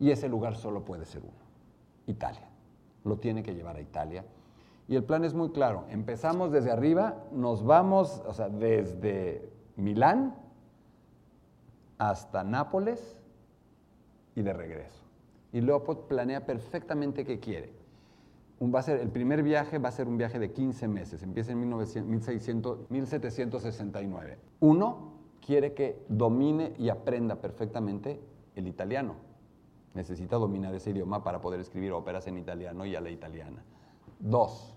Y 0.00 0.10
ese 0.10 0.28
lugar 0.28 0.56
solo 0.56 0.84
puede 0.84 1.04
ser 1.04 1.22
uno, 1.22 1.43
Italia. 2.06 2.48
Lo 3.04 3.18
tiene 3.18 3.42
que 3.42 3.54
llevar 3.54 3.76
a 3.76 3.80
Italia. 3.80 4.24
Y 4.88 4.96
el 4.96 5.04
plan 5.04 5.24
es 5.24 5.34
muy 5.34 5.50
claro. 5.50 5.84
Empezamos 5.88 6.52
desde 6.52 6.70
arriba, 6.70 7.24
nos 7.32 7.64
vamos, 7.64 8.22
o 8.26 8.34
sea, 8.34 8.48
desde 8.48 9.50
Milán 9.76 10.36
hasta 11.98 12.44
Nápoles 12.44 13.16
y 14.34 14.42
de 14.42 14.52
regreso. 14.52 15.02
Y 15.52 15.60
Leopold 15.60 16.00
planea 16.08 16.44
perfectamente 16.44 17.24
qué 17.24 17.38
quiere. 17.38 17.72
Un, 18.58 18.74
va 18.74 18.80
a 18.80 18.82
ser, 18.82 19.00
el 19.00 19.08
primer 19.08 19.42
viaje 19.42 19.78
va 19.78 19.88
a 19.88 19.92
ser 19.92 20.08
un 20.08 20.16
viaje 20.16 20.38
de 20.38 20.52
15 20.52 20.88
meses, 20.88 21.22
empieza 21.22 21.52
en 21.52 21.60
1900, 21.60 22.10
1600, 22.10 22.90
1769. 22.90 24.38
Uno 24.60 25.12
quiere 25.44 25.74
que 25.74 26.04
domine 26.08 26.72
y 26.78 26.88
aprenda 26.88 27.36
perfectamente 27.36 28.20
el 28.54 28.66
italiano. 28.66 29.16
Necesita 29.94 30.36
dominar 30.36 30.74
ese 30.74 30.90
idioma 30.90 31.22
para 31.22 31.40
poder 31.40 31.60
escribir 31.60 31.92
óperas 31.92 32.26
en 32.26 32.36
italiano 32.38 32.84
y 32.84 32.96
a 32.96 33.00
la 33.00 33.10
italiana. 33.10 33.62
Dos, 34.18 34.74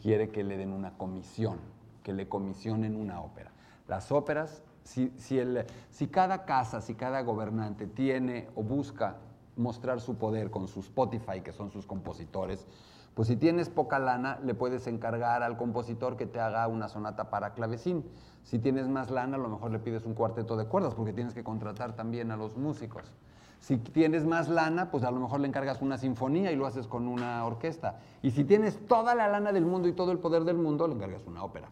quiere 0.00 0.30
que 0.30 0.44
le 0.44 0.56
den 0.56 0.72
una 0.72 0.96
comisión, 0.96 1.58
que 2.02 2.12
le 2.12 2.28
comisionen 2.28 2.96
una 2.96 3.20
ópera. 3.20 3.52
Las 3.86 4.10
óperas, 4.12 4.62
si, 4.82 5.12
si, 5.18 6.06
cada 6.08 6.44
casa, 6.44 6.80
si 6.80 6.94
cada 6.94 7.22
gobernante 7.22 7.86
tiene 7.86 8.48
o 8.54 8.62
busca 8.62 9.16
mostrar 9.56 10.00
su 10.00 10.16
poder 10.16 10.50
con 10.50 10.68
su 10.68 10.80
Spotify, 10.80 11.40
que 11.42 11.52
son 11.52 11.70
sus 11.70 11.86
compositores, 11.86 12.66
pues 13.14 13.28
si 13.28 13.36
tienes 13.36 13.68
poca 13.68 13.98
lana, 13.98 14.38
le 14.44 14.54
puedes 14.54 14.86
encargar 14.86 15.42
al 15.42 15.56
compositor 15.56 16.16
que 16.16 16.26
te 16.26 16.38
haga 16.38 16.68
una 16.68 16.88
sonata 16.88 17.30
para 17.30 17.52
clavecín. 17.52 18.04
Si 18.44 18.58
tienes 18.58 18.88
más 18.88 19.10
lana, 19.10 19.36
a 19.36 19.40
lo 19.40 19.48
mejor 19.48 19.72
le 19.72 19.80
pides 19.80 20.06
un 20.06 20.14
cuarteto 20.14 20.56
de 20.56 20.66
cuerdas, 20.66 20.94
porque 20.94 21.12
tienes 21.12 21.34
que 21.34 21.42
contratar 21.42 21.96
también 21.96 22.30
a 22.30 22.36
los 22.36 22.56
músicos. 22.56 23.12
Si 23.60 23.76
tienes 23.76 24.24
más 24.24 24.48
lana, 24.48 24.90
pues 24.90 25.04
a 25.04 25.10
lo 25.10 25.20
mejor 25.20 25.40
le 25.40 25.48
encargas 25.48 25.82
una 25.82 25.98
sinfonía 25.98 26.52
y 26.52 26.56
lo 26.56 26.66
haces 26.66 26.86
con 26.86 27.08
una 27.08 27.44
orquesta. 27.44 27.98
Y 28.22 28.30
si 28.30 28.44
tienes 28.44 28.86
toda 28.86 29.14
la 29.14 29.28
lana 29.28 29.52
del 29.52 29.66
mundo 29.66 29.88
y 29.88 29.92
todo 29.92 30.12
el 30.12 30.18
poder 30.18 30.44
del 30.44 30.58
mundo, 30.58 30.86
le 30.86 30.94
encargas 30.94 31.26
una 31.26 31.42
ópera, 31.42 31.68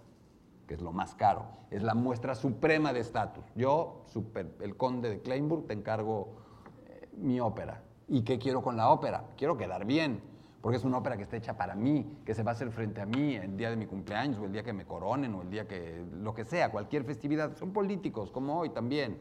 que 0.67 0.75
es 0.75 0.81
lo 0.81 0.93
más 0.93 1.15
caro. 1.15 1.47
Es 1.71 1.83
la 1.83 1.95
muestra 1.95 2.35
suprema 2.35 2.93
de 2.93 3.01
estatus. 3.01 3.45
Yo, 3.55 4.05
el 4.61 4.77
conde 4.77 5.11
de 5.11 5.21
Kleinburg, 5.21 5.67
te 5.67 5.75
encargo 5.75 6.35
eh, 6.89 7.09
mi 7.17 7.41
ópera. 7.41 7.83
¿Y 8.09 8.23
qué 8.23 8.39
quiero 8.39 8.63
con 8.63 8.77
la 8.77 8.91
ópera? 8.91 9.25
Quiero 9.37 9.57
quedar 9.57 9.85
bien, 9.85 10.21
porque 10.61 10.79
es 10.79 10.85
una 10.85 10.99
ópera 10.99 11.17
que 11.17 11.23
está 11.23 11.37
hecha 11.37 11.57
para 11.57 11.77
mí, 11.77 12.19
que 12.25 12.35
se 12.35 12.43
va 12.43 12.51
a 12.51 12.55
hacer 12.55 12.71
frente 12.71 13.01
a 13.01 13.07
mí 13.07 13.37
el 13.37 13.57
día 13.57 13.71
de 13.71 13.77
mi 13.77 13.87
cumpleaños, 13.87 14.39
o 14.39 14.45
el 14.45 14.53
día 14.53 14.65
que 14.65 14.73
me 14.73 14.85
coronen, 14.85 15.35
o 15.35 15.43
el 15.43 15.51
día 15.51 15.67
que, 15.67 16.05
lo 16.21 16.35
que 16.35 16.45
sea, 16.45 16.71
cualquier 16.71 17.05
festividad. 17.05 17.57
Son 17.57 17.73
políticos, 17.73 18.31
como 18.31 18.59
hoy 18.59 18.71
también. 18.71 19.19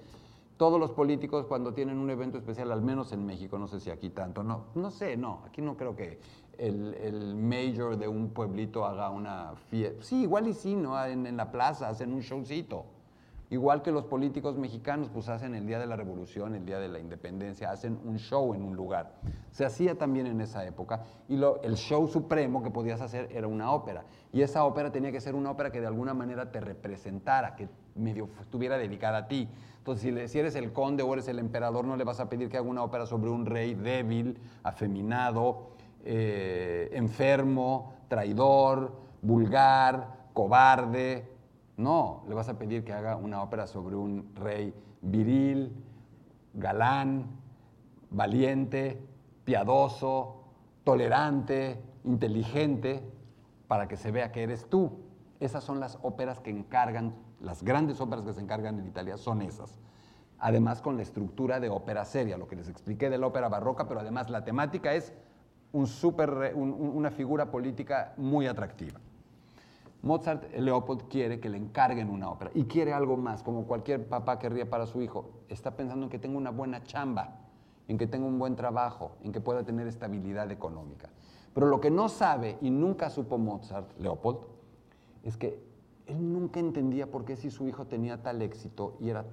Todos 0.57 0.79
los 0.79 0.91
políticos 0.91 1.45
cuando 1.47 1.73
tienen 1.73 1.97
un 1.97 2.09
evento 2.09 2.37
especial, 2.37 2.71
al 2.71 2.81
menos 2.81 3.11
en 3.11 3.25
México, 3.25 3.57
no 3.57 3.67
sé 3.67 3.79
si 3.79 3.89
aquí 3.89 4.09
tanto, 4.09 4.41
no, 4.41 4.67
no 4.75 4.89
sé, 4.89 5.17
no, 5.17 5.41
aquí 5.45 5.61
no 5.61 5.75
creo 5.75 5.95
que 5.95 6.19
el, 6.57 6.93
el 6.93 7.35
mayor 7.35 7.97
de 7.97 8.07
un 8.07 8.29
pueblito 8.29 8.85
haga 8.85 9.09
una 9.09 9.53
fiesta. 9.69 10.01
Sí, 10.01 10.21
igual 10.21 10.47
y 10.47 10.53
sí, 10.53 10.75
¿no? 10.75 11.03
En, 11.05 11.27
en 11.27 11.35
la 11.35 11.51
plaza 11.51 11.89
hacen 11.89 12.13
un 12.13 12.21
showcito. 12.21 12.85
Igual 13.49 13.83
que 13.83 13.91
los 13.91 14.05
políticos 14.05 14.57
mexicanos, 14.57 15.09
pues 15.13 15.29
hacen 15.29 15.53
el 15.53 15.67
Día 15.67 15.77
de 15.77 15.85
la 15.85 15.95
Revolución, 15.95 16.55
el 16.55 16.65
Día 16.65 16.79
de 16.79 16.87
la 16.87 16.99
Independencia, 16.99 17.69
hacen 17.69 17.99
un 18.03 18.17
show 18.17 18.53
en 18.55 18.63
un 18.63 18.75
lugar. 18.75 19.13
Se 19.51 19.65
hacía 19.65 19.97
también 19.97 20.25
en 20.25 20.41
esa 20.41 20.65
época 20.65 21.03
y 21.29 21.37
lo, 21.37 21.61
el 21.61 21.75
show 21.75 22.07
supremo 22.07 22.63
que 22.63 22.71
podías 22.71 23.01
hacer 23.01 23.29
era 23.31 23.47
una 23.47 23.71
ópera. 23.71 24.03
Y 24.33 24.41
esa 24.41 24.65
ópera 24.65 24.91
tenía 24.91 25.11
que 25.11 25.21
ser 25.21 25.35
una 25.35 25.51
ópera 25.51 25.71
que 25.71 25.79
de 25.79 25.87
alguna 25.87 26.13
manera 26.13 26.51
te 26.51 26.59
representara, 26.59 27.55
que 27.55 27.69
medio 27.93 28.29
estuviera 28.41 28.77
dedicada 28.77 29.19
a 29.19 29.27
ti. 29.27 29.47
Entonces, 29.77 30.31
si, 30.31 30.39
eres 30.39 30.55
el 30.55 30.73
conde 30.73 31.03
o 31.03 31.13
eres 31.13 31.27
el 31.27 31.37
emperador, 31.37 31.85
no 31.85 31.95
le 31.95 32.03
vas 32.03 32.19
a 32.19 32.27
pedir 32.27 32.49
que 32.49 32.57
haga 32.57 32.67
una 32.67 32.83
ópera 32.83 33.05
sobre 33.05 33.29
un 33.29 33.45
rey 33.45 33.75
débil, 33.75 34.39
afeminado, 34.63 35.69
eh, 36.03 36.89
enfermo, 36.93 37.93
traidor, 38.07 38.93
vulgar, 39.21 40.29
cobarde, 40.33 41.34
no, 41.77 42.23
le 42.27 42.35
vas 42.35 42.47
a 42.49 42.57
pedir 42.57 42.83
que 42.83 42.93
haga 42.93 43.15
una 43.17 43.41
ópera 43.41 43.67
sobre 43.67 43.95
un 43.95 44.33
rey 44.35 44.73
viril, 45.01 45.73
galán, 46.53 47.27
valiente, 48.09 49.05
piadoso, 49.43 50.43
tolerante, 50.83 51.81
inteligente, 52.05 53.03
para 53.67 53.87
que 53.87 53.97
se 53.97 54.11
vea 54.11 54.31
que 54.31 54.43
eres 54.43 54.69
tú. 54.69 54.99
Esas 55.39 55.63
son 55.63 55.79
las 55.79 55.97
óperas 56.01 56.39
que 56.39 56.49
encargan, 56.49 57.13
las 57.41 57.63
grandes 57.63 57.99
óperas 57.99 58.23
que 58.23 58.33
se 58.33 58.41
encargan 58.41 58.79
en 58.79 58.87
Italia 58.87 59.17
son 59.17 59.41
esas. 59.41 59.77
Además 60.39 60.81
con 60.81 60.95
la 60.95 61.03
estructura 61.03 61.59
de 61.59 61.69
ópera 61.69 62.05
seria, 62.05 62.37
lo 62.37 62.47
que 62.47 62.55
les 62.55 62.69
expliqué 62.69 63.09
de 63.09 63.17
la 63.17 63.27
ópera 63.27 63.49
barroca, 63.49 63.87
pero 63.87 63.99
además 63.99 64.29
la 64.29 64.43
temática 64.43 64.93
es 64.93 65.13
un 65.71 65.87
super, 65.87 66.53
un, 66.55 66.71
una 66.71 67.11
figura 67.11 67.51
política 67.51 68.13
muy 68.15 68.47
atractiva. 68.47 68.99
Mozart, 70.05 70.53
Leopold 70.55 71.07
quiere 71.09 71.39
que 71.39 71.49
le 71.49 71.57
encarguen 71.57 72.11
una 72.11 72.29
ópera 72.29 72.51
y 72.53 72.65
quiere 72.65 72.93
algo 72.93 73.17
más, 73.17 73.41
como 73.41 73.65
cualquier 73.65 74.07
papá 74.07 74.37
querría 74.37 74.69
para 74.69 74.85
su 74.85 75.01
hijo. 75.01 75.31
Está 75.49 75.75
pensando 75.75 76.05
en 76.05 76.11
que 76.11 76.19
tenga 76.19 76.37
una 76.37 76.51
buena 76.51 76.83
chamba, 76.83 77.39
en 77.87 77.97
que 77.97 78.05
tenga 78.05 78.27
un 78.27 78.37
buen 78.37 78.55
trabajo, 78.55 79.13
en 79.23 79.31
que 79.31 79.41
pueda 79.41 79.63
tener 79.63 79.87
estabilidad 79.87 80.51
económica. 80.51 81.09
Pero 81.55 81.65
lo 81.65 81.81
que 81.81 81.89
no 81.89 82.07
sabe 82.07 82.59
y 82.61 82.69
nunca 82.69 83.09
supo 83.09 83.39
Mozart, 83.39 83.97
Leopold, 83.97 84.41
es 85.23 85.37
que 85.37 85.59
él 86.05 86.31
nunca 86.31 86.59
entendía 86.59 87.09
por 87.09 87.25
qué 87.25 87.35
si 87.35 87.49
su 87.49 87.67
hijo 87.67 87.87
tenía 87.87 88.21
tal 88.21 88.43
éxito 88.43 88.97
y 88.99 89.09
era 89.09 89.25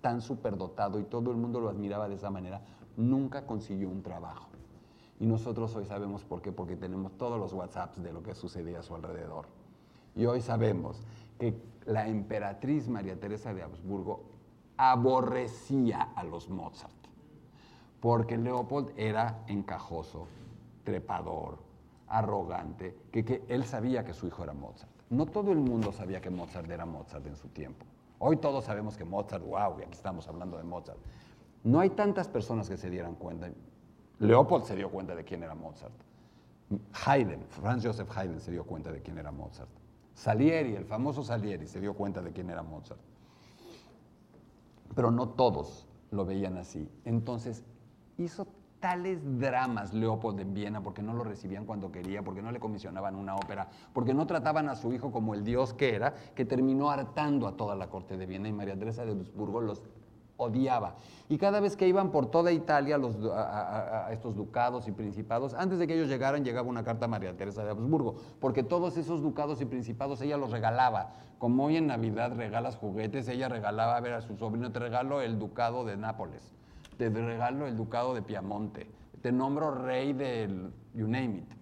tan 0.00 0.20
superdotado 0.20 1.00
y 1.00 1.04
todo 1.04 1.32
el 1.32 1.36
mundo 1.36 1.58
lo 1.58 1.70
admiraba 1.70 2.08
de 2.08 2.14
esa 2.14 2.30
manera, 2.30 2.60
nunca 2.96 3.46
consiguió 3.46 3.88
un 3.88 4.04
trabajo. 4.04 4.46
Y 5.18 5.26
nosotros 5.26 5.74
hoy 5.74 5.86
sabemos 5.86 6.24
por 6.24 6.40
qué, 6.40 6.52
porque 6.52 6.76
tenemos 6.76 7.18
todos 7.18 7.40
los 7.40 7.52
WhatsApps 7.52 8.00
de 8.00 8.12
lo 8.12 8.22
que 8.22 8.36
sucedía 8.36 8.78
a 8.78 8.82
su 8.82 8.94
alrededor. 8.94 9.63
Y 10.16 10.26
hoy 10.26 10.40
sabemos 10.40 11.02
que 11.38 11.54
la 11.86 12.06
emperatriz 12.06 12.88
María 12.88 13.18
Teresa 13.18 13.52
de 13.52 13.62
Habsburgo 13.62 14.24
aborrecía 14.76 16.12
a 16.14 16.24
los 16.24 16.48
Mozart, 16.48 16.92
porque 18.00 18.36
Leopold 18.36 18.92
era 18.96 19.44
encajoso, 19.46 20.26
trepador, 20.84 21.58
arrogante, 22.08 22.96
que, 23.12 23.24
que 23.24 23.44
él 23.48 23.64
sabía 23.64 24.04
que 24.04 24.14
su 24.14 24.26
hijo 24.26 24.42
era 24.42 24.52
Mozart. 24.52 24.90
No 25.10 25.26
todo 25.26 25.52
el 25.52 25.58
mundo 25.58 25.92
sabía 25.92 26.20
que 26.20 26.30
Mozart 26.30 26.70
era 26.70 26.86
Mozart 26.86 27.26
en 27.26 27.36
su 27.36 27.48
tiempo. 27.48 27.84
Hoy 28.18 28.36
todos 28.36 28.64
sabemos 28.64 28.96
que 28.96 29.04
Mozart, 29.04 29.44
wow, 29.44 29.78
y 29.78 29.82
aquí 29.82 29.92
estamos 29.92 30.26
hablando 30.28 30.56
de 30.56 30.64
Mozart. 30.64 30.98
No 31.62 31.80
hay 31.80 31.90
tantas 31.90 32.28
personas 32.28 32.68
que 32.68 32.76
se 32.76 32.90
dieran 32.90 33.14
cuenta. 33.14 33.48
Leopold 34.18 34.64
se 34.64 34.76
dio 34.76 34.90
cuenta 34.90 35.14
de 35.14 35.24
quién 35.24 35.42
era 35.42 35.54
Mozart. 35.54 35.94
Haydn, 37.04 37.44
Franz 37.48 37.84
Joseph 37.84 38.10
Haydn 38.16 38.40
se 38.40 38.50
dio 38.50 38.64
cuenta 38.64 38.90
de 38.90 39.02
quién 39.02 39.18
era 39.18 39.30
Mozart. 39.30 39.70
Salieri, 40.14 40.74
el 40.74 40.84
famoso 40.84 41.22
Salieri, 41.22 41.66
se 41.66 41.80
dio 41.80 41.94
cuenta 41.94 42.22
de 42.22 42.32
quién 42.32 42.50
era 42.50 42.62
Mozart. 42.62 43.00
Pero 44.94 45.10
no 45.10 45.30
todos 45.30 45.86
lo 46.10 46.24
veían 46.24 46.56
así. 46.56 46.88
Entonces 47.04 47.64
hizo 48.16 48.46
tales 48.78 49.18
dramas 49.40 49.94
Leopold 49.94 50.40
en 50.40 50.52
Viena 50.52 50.82
porque 50.82 51.02
no 51.02 51.14
lo 51.14 51.24
recibían 51.24 51.64
cuando 51.64 51.90
quería, 51.90 52.22
porque 52.22 52.42
no 52.42 52.52
le 52.52 52.60
comisionaban 52.60 53.16
una 53.16 53.34
ópera, 53.34 53.68
porque 53.92 54.12
no 54.12 54.26
trataban 54.26 54.68
a 54.68 54.76
su 54.76 54.92
hijo 54.92 55.10
como 55.10 55.34
el 55.34 55.42
dios 55.42 55.72
que 55.72 55.94
era, 55.94 56.14
que 56.34 56.44
terminó 56.44 56.90
hartando 56.90 57.48
a 57.48 57.56
toda 57.56 57.74
la 57.76 57.88
corte 57.88 58.16
de 58.16 58.26
Viena 58.26 58.48
y 58.48 58.52
María 58.52 58.78
Teresa 58.78 59.04
de 59.04 59.12
Habsburgo 59.12 59.62
los 59.62 59.82
odiaba. 60.36 60.96
Y 61.28 61.38
cada 61.38 61.60
vez 61.60 61.76
que 61.76 61.88
iban 61.88 62.10
por 62.10 62.30
toda 62.30 62.52
Italia 62.52 62.98
los, 62.98 63.16
a, 63.32 64.08
estos 64.12 64.36
ducados 64.36 64.88
y 64.88 64.92
principados, 64.92 65.54
antes 65.54 65.78
de 65.78 65.86
que 65.86 65.94
ellos 65.94 66.08
llegaran 66.08 66.44
llegaba 66.44 66.68
una 66.68 66.84
carta 66.84 67.06
a 67.06 67.08
María 67.08 67.36
Teresa 67.36 67.64
de 67.64 67.70
Habsburgo, 67.70 68.16
porque 68.40 68.62
todos 68.62 68.96
esos 68.96 69.22
ducados 69.22 69.60
y 69.60 69.64
principados 69.64 70.20
ella 70.20 70.36
los 70.36 70.50
regalaba. 70.50 71.12
Como 71.38 71.64
hoy 71.64 71.76
en 71.76 71.86
Navidad 71.86 72.34
regalas 72.36 72.76
juguetes, 72.76 73.28
ella 73.28 73.48
regalaba 73.48 73.96
a 73.96 74.00
ver 74.00 74.14
a 74.14 74.20
su 74.20 74.36
sobrino, 74.36 74.72
te 74.72 74.78
regalo 74.78 75.20
el 75.20 75.38
ducado 75.38 75.84
de 75.84 75.96
Nápoles, 75.96 76.54
te 76.98 77.08
regalo 77.10 77.66
el 77.66 77.76
ducado 77.76 78.14
de 78.14 78.22
Piamonte, 78.22 78.90
te 79.22 79.32
nombro 79.32 79.70
rey 79.70 80.12
del, 80.12 80.72
you 80.94 81.06
name 81.06 81.38
it. 81.38 81.52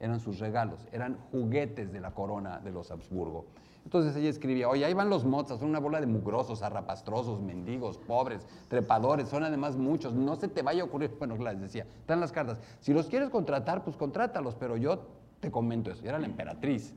Eran 0.00 0.20
sus 0.20 0.38
regalos, 0.40 0.86
eran 0.92 1.16
juguetes 1.30 1.92
de 1.92 2.00
la 2.00 2.10
corona 2.10 2.58
de 2.58 2.72
los 2.72 2.90
Habsburgo. 2.90 3.46
Entonces 3.84 4.16
ella 4.16 4.30
escribía, 4.30 4.68
oye, 4.68 4.84
ahí 4.84 4.94
van 4.94 5.10
los 5.10 5.24
mozas, 5.24 5.60
son 5.60 5.68
una 5.68 5.78
bola 5.78 6.00
de 6.00 6.06
mugrosos, 6.06 6.62
arrapastrosos, 6.62 7.40
mendigos, 7.42 7.98
pobres, 7.98 8.46
trepadores, 8.68 9.28
son 9.28 9.44
además 9.44 9.76
muchos, 9.76 10.14
no 10.14 10.36
se 10.36 10.48
te 10.48 10.62
vaya 10.62 10.82
a 10.82 10.86
ocurrir, 10.86 11.14
bueno, 11.18 11.36
les 11.36 11.60
decía, 11.60 11.86
están 12.00 12.20
las 12.20 12.32
cartas, 12.32 12.60
si 12.80 12.94
los 12.94 13.06
quieres 13.06 13.28
contratar, 13.28 13.84
pues 13.84 13.96
contrátalos, 13.96 14.54
pero 14.54 14.76
yo 14.76 15.06
te 15.40 15.50
comento 15.50 15.90
eso, 15.90 16.04
era 16.06 16.18
la 16.18 16.26
emperatriz, 16.26 16.94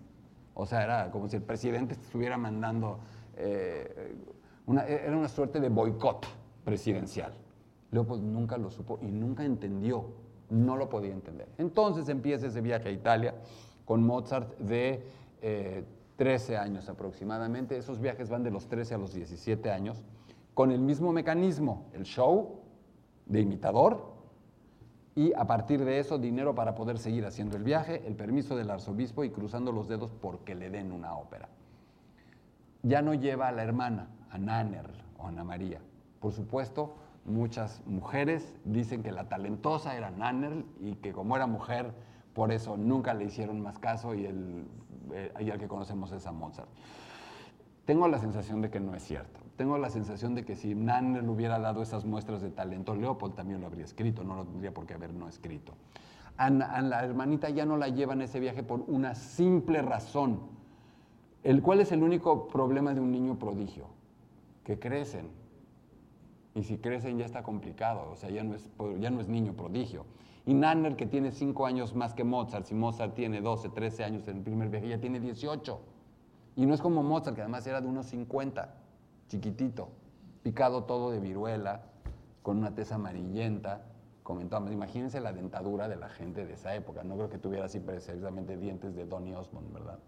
o 0.53 0.65
sea, 0.65 0.84
era 0.84 1.12
como 1.12 1.27
si 1.27 1.36
el 1.36 1.44
presidente 1.44 1.94
estuviera 1.94 2.38
mandando, 2.38 3.00
eh, 3.36 4.15
era 4.88 5.15
una 5.15 5.27
suerte 5.27 5.60
de 5.60 5.70
boicot 5.70 6.25
presidencial. 6.63 7.34
Leopold 7.91 8.24
nunca 8.24 8.58
lo 8.58 8.70
supo 8.70 9.00
y 9.01 9.06
nunca 9.06 9.46
entendió, 9.46 10.06
no 10.50 10.75
lo 10.75 10.89
podía 10.89 11.13
entender. 11.13 11.48
Entonces 11.58 12.10
empieza 12.10 12.48
ese 12.48 12.60
viaje 12.60 12.89
a 12.89 12.91
Italia 12.91 13.36
con 13.86 14.03
Mozart 14.03 14.58
de... 14.58 15.06
Eh, 15.41 15.86
13 16.17 16.57
años 16.57 16.89
aproximadamente. 16.89 17.77
Esos 17.77 18.01
viajes 18.01 18.29
van 18.29 18.43
de 18.43 18.51
los 18.51 18.67
13 18.67 18.95
a 18.95 18.97
los 18.97 19.13
17 19.13 19.71
años, 19.71 20.03
con 20.53 20.71
el 20.71 20.81
mismo 20.81 21.13
mecanismo, 21.13 21.86
el 21.93 22.03
show 22.03 22.59
de 23.25 23.41
imitador, 23.41 24.17
y 25.17 25.33
a 25.33 25.45
partir 25.45 25.83
de 25.83 26.00
eso 26.00 26.19
dinero 26.19 26.53
para 26.53 26.75
poder 26.75 27.00
seguir 27.00 27.25
haciendo 27.25 27.57
el 27.57 27.63
viaje, 27.63 28.03
el 28.05 28.15
permiso 28.15 28.55
del 28.55 28.69
arzobispo 28.69 29.24
y 29.24 29.31
cruzando 29.31 29.71
los 29.71 29.88
dedos 29.88 30.12
porque 30.12 30.53
le 30.53 30.69
den 30.69 30.91
una 30.91 31.15
ópera. 31.15 31.50
Ya 32.83 33.01
no 33.01 33.15
lleva 33.15 33.47
a 33.47 33.51
la 33.51 33.63
hermana, 33.63 34.09
a 34.29 34.38
Nanner 34.38 34.88
o 35.17 35.25
Ana 35.25 35.43
María. 35.43 35.81
Por 36.19 36.33
supuesto, 36.33 36.97
muchas 37.25 37.81
mujeres 37.88 38.53
dicen 38.63 39.01
que 39.01 39.12
la 39.12 39.27
talentosa 39.27 39.97
era 39.97 40.12
Nanner 40.12 40.63
y 40.80 40.93
que 40.97 41.13
como 41.13 41.36
era 41.36 41.47
mujer, 41.47 41.93
por 42.38 42.52
eso 42.52 42.78
nunca 42.78 43.15
le 43.15 43.26
hicieron 43.26 43.62
más 43.62 43.80
caso 43.80 44.13
y 44.13 44.28
el 44.28 44.67
eh, 45.12 45.58
que 45.60 45.67
conocemos 45.67 46.12
es 46.12 46.28
a 46.28 46.32
Mozart. 46.32 46.69
Tengo 47.86 48.08
la 48.08 48.19
sensación 48.19 48.62
de 48.62 48.69
que 48.69 48.80
no 48.80 48.93
es 48.93 49.02
cierto. 49.02 49.39
Tengo 49.56 49.80
la 49.80 49.89
sensación 49.89 50.36
de 50.36 50.45
que 50.45 50.56
si 50.56 50.76
Nanner 50.76 51.23
le 51.23 51.30
hubiera 51.30 51.58
dado 51.58 51.82
esas 51.82 52.06
muestras 52.06 52.43
de 52.43 52.52
talento, 52.52 52.93
Leopold 52.93 53.34
también 53.34 53.60
lo 53.60 53.65
habría 53.65 53.86
escrito, 53.86 54.23
no 54.23 54.36
lo 54.36 54.45
tendría 54.45 54.71
por 54.71 54.86
qué 54.86 54.93
haber 54.93 55.15
no 55.15 55.28
escrito. 55.28 55.73
A, 56.38 56.52
la 56.52 57.04
hermanita 57.04 57.50
ya 57.50 57.65
no 57.65 57.76
la 57.76 57.89
llevan 57.89 58.21
ese 58.21 58.39
viaje 58.39 58.62
por 58.62 58.82
una 58.82 59.15
simple 59.15 59.82
razón. 59.82 60.41
El 61.41 61.63
cual 61.63 61.80
es 61.80 61.91
el 61.91 62.04
único 62.04 62.50
problema 62.50 62.93
de 62.93 63.00
un 63.00 63.12
niño 63.12 63.39
prodigio, 63.39 63.88
que 64.63 64.78
crecen. 64.78 65.32
Y 66.54 66.62
si 66.62 66.78
crecen 66.78 67.17
ya 67.17 67.26
está 67.26 67.41
complicado, 67.41 68.12
o 68.12 68.15
sea, 68.15 68.30
ya 68.30 68.43
no 68.43 68.54
es, 68.54 68.69
ya 69.00 69.10
no 69.10 69.21
es 69.21 69.28
niño 69.28 69.54
prodigio. 69.54 70.06
Y 70.47 70.53
Nanner, 70.53 70.95
que 70.95 71.05
tiene 71.05 71.31
5 71.31 71.65
años 71.65 71.93
más 71.93 72.13
que 72.13 72.23
Mozart, 72.23 72.65
si 72.65 72.73
Mozart 72.73 73.13
tiene 73.13 73.41
12, 73.41 73.67
13 73.67 74.05
años 74.05 74.27
en 74.29 74.38
el 74.38 74.43
primer 74.43 74.69
viaje, 74.69 74.88
ya 74.88 74.97
tiene 74.97 75.19
18. 75.19 75.77
Y 76.55 76.65
no 76.65 76.73
es 76.73 76.79
como 76.79 77.03
Mozart, 77.03 77.36
que 77.36 77.41
además 77.41 77.67
era 77.67 77.81
de 77.81 77.88
unos 77.88 78.05
50, 78.05 78.73
chiquitito, 79.27 79.89
picado 80.43 80.86
todo 80.86 81.12
de 81.12 81.19
viruela, 81.19 81.83
con 82.43 82.57
una 82.57 82.73
tez 82.73 82.93
amarillenta. 82.93 83.83
Comentamos, 84.23 84.71
imagínense 84.71 85.19
la 85.19 85.33
dentadura 85.33 85.89
de 85.89 85.97
la 85.97 86.07
gente 86.07 86.45
de 86.45 86.53
esa 86.53 86.73
época. 86.75 87.03
No 87.03 87.15
creo 87.15 87.29
que 87.29 87.38
tuviera 87.38 87.65
así 87.65 87.81
precisamente 87.81 88.55
dientes 88.55 88.95
de 88.95 89.05
Donny 89.05 89.33
Osmond, 89.33 89.73
¿verdad? 89.73 89.99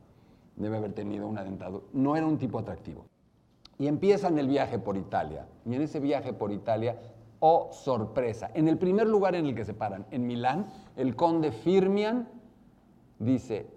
Debe 0.55 0.77
haber 0.77 0.93
tenido 0.93 1.27
una 1.27 1.43
dentadura. 1.43 1.83
No 1.91 2.15
era 2.15 2.25
un 2.25 2.37
tipo 2.37 2.59
atractivo. 2.59 3.05
Y 3.77 3.87
empiezan 3.87 4.39
el 4.39 4.47
viaje 4.47 4.79
por 4.79 4.95
Italia. 4.95 5.47
Y 5.65 5.75
en 5.75 5.81
ese 5.81 5.99
viaje 5.99 6.31
por 6.31 6.53
Italia 6.53 6.97
oh 7.39 7.69
sorpresa. 7.71 8.49
En 8.53 8.67
el 8.67 8.77
primer 8.77 9.07
lugar 9.07 9.35
en 9.35 9.45
el 9.45 9.55
que 9.55 9.65
se 9.65 9.73
paran, 9.73 10.05
en 10.11 10.27
Milán, 10.27 10.67
el 10.95 11.15
conde 11.15 11.51
Firmian 11.51 12.27
dice, 13.19 13.69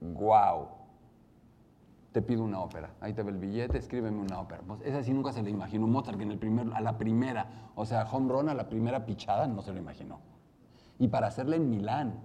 wow, 0.00 0.68
te 2.12 2.22
pido 2.22 2.42
una 2.42 2.60
ópera. 2.60 2.90
Ahí 3.00 3.12
te 3.12 3.22
ve 3.22 3.30
el 3.30 3.38
billete, 3.38 3.78
escríbeme 3.78 4.20
una 4.20 4.40
ópera. 4.40 4.62
Pues 4.66 4.80
esa 4.82 5.02
sí 5.02 5.12
nunca 5.12 5.32
se 5.32 5.42
le 5.42 5.50
imaginó 5.50 5.86
Mozart, 5.86 6.16
que 6.16 6.24
en 6.24 6.32
el 6.32 6.38
primer, 6.38 6.72
a 6.74 6.80
la 6.80 6.98
primera, 6.98 7.70
o 7.74 7.84
sea, 7.84 8.04
home 8.10 8.32
run 8.32 8.48
a 8.48 8.54
la 8.54 8.68
primera 8.68 9.04
pichada, 9.06 9.46
no 9.46 9.62
se 9.62 9.72
lo 9.72 9.78
imaginó. 9.78 10.20
Y 10.98 11.08
para 11.08 11.28
hacerla 11.28 11.56
en 11.56 11.70
Milán, 11.70 12.20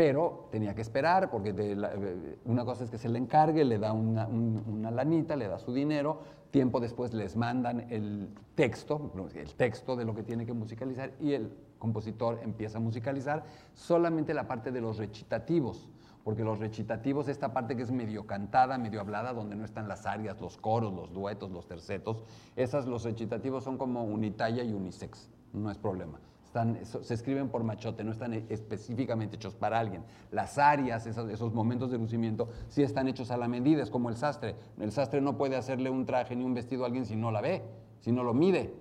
pero 0.00 0.48
tenía 0.50 0.74
que 0.74 0.80
esperar 0.80 1.28
porque 1.28 1.54
eh, 1.54 2.38
una 2.46 2.64
cosa 2.64 2.84
es 2.84 2.90
que 2.90 2.96
se 2.96 3.10
le 3.10 3.18
encargue, 3.18 3.66
le 3.66 3.78
da 3.78 3.92
una, 3.92 4.26
una, 4.26 4.90
lanita, 4.90 5.36
le 5.36 5.46
da 5.46 5.58
su 5.58 5.74
dinero, 5.74 6.22
tiempo 6.50 6.80
después 6.80 7.12
les 7.12 7.36
mandan 7.36 7.80
el 7.90 8.30
texto, 8.54 9.12
el 9.34 9.54
texto 9.56 9.96
de 9.96 10.06
lo 10.06 10.14
que 10.14 10.22
tiene 10.22 10.46
que 10.46 10.54
musicalizar 10.54 11.12
y 11.20 11.34
el 11.34 11.52
compositor 11.78 12.40
empieza 12.42 12.78
a 12.78 12.80
musicalizar 12.80 13.44
solamente 13.74 14.32
la 14.32 14.48
parte 14.48 14.72
de 14.72 14.80
los 14.80 14.96
recitativos, 14.96 15.90
porque 16.24 16.44
los 16.44 16.60
recitativos, 16.60 17.28
esta 17.28 17.52
parte 17.52 17.76
que 17.76 17.82
es 17.82 17.90
medio 17.90 18.26
cantada, 18.26 18.78
medio 18.78 19.02
hablada, 19.02 19.34
donde 19.34 19.54
no 19.54 19.66
están 19.66 19.86
las 19.86 20.06
arias, 20.06 20.40
los 20.40 20.56
coros, 20.56 20.94
los 20.94 21.12
duetos, 21.12 21.50
los 21.50 21.66
tercetos, 21.66 22.24
esas, 22.56 22.86
los 22.86 23.04
recitativos 23.04 23.64
son 23.64 23.76
como 23.76 24.02
unitalla 24.02 24.62
y 24.62 24.72
unisex, 24.72 25.28
no 25.52 25.70
es 25.70 25.76
problema 25.76 26.18
se 26.84 27.14
escriben 27.14 27.48
por 27.48 27.62
machote, 27.62 28.02
no 28.02 28.10
están 28.10 28.32
específicamente 28.48 29.36
hechos 29.36 29.54
para 29.54 29.78
alguien. 29.78 30.02
Las 30.30 30.58
áreas, 30.58 31.06
esos, 31.06 31.54
momentos 31.54 31.90
de 31.90 31.98
lucimiento, 31.98 32.48
sí 32.68 32.82
están 32.82 33.08
hechos 33.08 33.30
a 33.30 33.36
la 33.36 33.48
medida, 33.48 33.82
es 33.82 33.90
como 33.90 34.08
el 34.08 34.16
sastre. 34.16 34.56
El 34.78 34.90
sastre 34.90 35.20
no 35.20 35.36
puede 35.36 35.56
hacerle 35.56 35.90
un 35.90 36.06
traje 36.06 36.34
ni 36.34 36.44
un 36.44 36.54
vestido 36.54 36.84
a 36.84 36.86
alguien 36.86 37.06
si 37.06 37.16
no 37.16 37.30
la 37.30 37.40
ve, 37.40 37.62
si 38.00 38.10
no 38.10 38.24
lo 38.24 38.34
mide. 38.34 38.74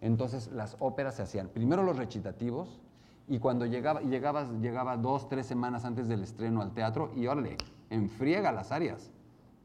Entonces 0.00 0.50
las 0.52 0.76
óperas 0.80 1.16
se 1.16 1.22
hacían 1.22 1.48
primero 1.48 1.82
los 1.82 1.96
recitativos 1.96 2.80
y 3.28 3.38
cuando 3.38 3.66
llegaba, 3.66 4.00
llegaba, 4.00 4.44
llegaba 4.60 4.96
dos, 4.96 5.28
tres 5.28 5.46
semanas 5.46 5.84
antes 5.84 6.08
del 6.08 6.22
estreno 6.22 6.62
al 6.62 6.72
teatro 6.72 7.12
y 7.14 7.26
órale, 7.26 7.56
enfriega 7.90 8.52
las 8.52 8.72
áreas 8.72 9.10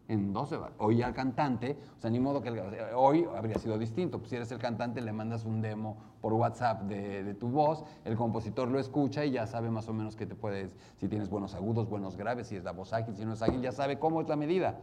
en 0.08 0.34
12 0.34 0.58
Hoy 0.80 1.02
al 1.02 1.14
cantante, 1.14 1.78
o 1.98 2.02
sea, 2.02 2.10
ni 2.10 2.20
modo 2.20 2.42
que 2.42 2.50
hoy 2.96 3.26
habría 3.36 3.58
sido 3.58 3.78
distinto. 3.78 4.20
Pues 4.20 4.30
si 4.30 4.36
eres 4.36 4.52
el 4.52 4.60
cantante, 4.60 5.02
le 5.02 5.14
mandas 5.14 5.46
un 5.46 5.62
demo 5.62 5.98
por 6.22 6.34
WhatsApp 6.34 6.84
de, 6.84 7.34
tu 7.36 7.50
voz, 7.50 7.84
el 8.06 8.16
compositor 8.16 8.68
lo 8.70 8.80
escucha 8.80 9.26
y 9.26 9.32
ya 9.32 9.48
sabe 9.48 9.70
más 9.70 9.88
o 9.90 9.94
menos 9.94 10.16
que 10.16 10.26
te 10.26 10.36
puedes, 10.36 10.76
si 10.98 11.08
tienes 11.08 11.30
buenos 11.30 11.56
agudos, 11.56 11.90
buenos 11.90 12.18
graves, 12.18 12.48
si 12.48 12.56
es 12.56 12.64
la 12.64 12.72
voz 12.72 12.94
ágil, 12.94 13.16
si 13.16 13.26
no 13.26 13.34
es 13.34 13.42
ágil, 13.42 13.62
ya 13.62 13.72
sabe 13.72 14.00
cómo 14.00 14.22
es 14.22 14.28
la 14.28 14.36
medida. 14.36 14.80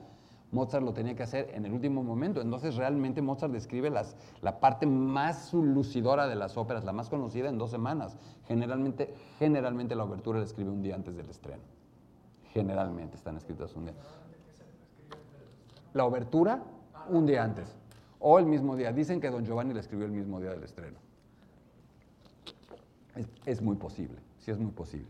Mozart 0.53 0.85
lo 0.85 0.93
tenía 0.93 1.15
que 1.15 1.23
hacer 1.23 1.51
en 1.55 1.65
el 1.65 1.73
último 1.73 2.03
momento. 2.03 2.41
Entonces, 2.41 2.75
realmente 2.75 3.23
Mozart 3.23 3.53
describe 3.53 3.89
las, 3.89 4.17
la 4.43 4.59
parte 4.59 4.85
más 4.85 5.55
lucidora 5.55 6.27
de 6.27 6.35
las 6.35 6.57
óperas, 6.57 6.85
la 6.85 6.93
más 6.93 7.09
conocida, 7.09 7.49
en 7.49 7.57
dos 7.57 7.71
semanas. 7.71 8.17
Generalmente, 8.49 9.15
generalmente 9.39 9.95
la 9.95 10.03
obertura 10.03 10.41
la 10.41 10.45
escribe 10.45 10.71
un 10.71 10.83
día 10.83 10.97
antes 10.97 11.17
del 11.17 11.31
estreno. 11.31 11.63
Generalmente 12.53 13.17
están 13.17 13.37
escritas 13.37 13.77
un 13.77 13.85
día 13.85 13.95
la 15.93 16.05
obertura 16.05 16.63
un 17.09 17.27
día 17.27 17.43
antes 17.43 17.77
o 18.19 18.39
el 18.39 18.47
mismo 18.47 18.77
día. 18.77 18.93
Dicen 18.93 19.21
que 19.21 19.31
don 19.31 19.45
Giovanni 19.45 19.75
la 19.75 19.81
escribió 19.81 20.07
el 20.07 20.13
mismo 20.13 20.41
día 20.41 20.51
del 20.51 20.63
estreno. 20.63 20.99
Es, 23.45 23.61
muy 23.61 23.77
posible, 23.77 24.19
sí 24.39 24.51
es 24.51 24.59
muy 24.59 24.71
posible. 24.71 25.09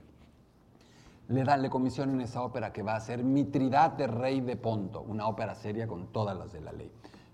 Le 1.28 1.44
dan, 1.44 1.62
le 1.62 1.70
comisión 1.70 2.10
en 2.10 2.22
esa 2.22 2.42
ópera 2.42 2.72
que 2.72 2.82
va 2.82 2.96
a 2.96 3.00
ser 3.00 3.22
Mitridad 3.22 3.92
de 3.92 4.06
Rey 4.06 4.40
de 4.40 4.56
Ponto, 4.56 5.02
una 5.02 5.28
ópera 5.28 5.54
seria 5.54 5.86
con 5.86 6.08
todas 6.08 6.36
las 6.36 6.52
de 6.52 6.60
la 6.60 6.72
ley. 6.72 6.90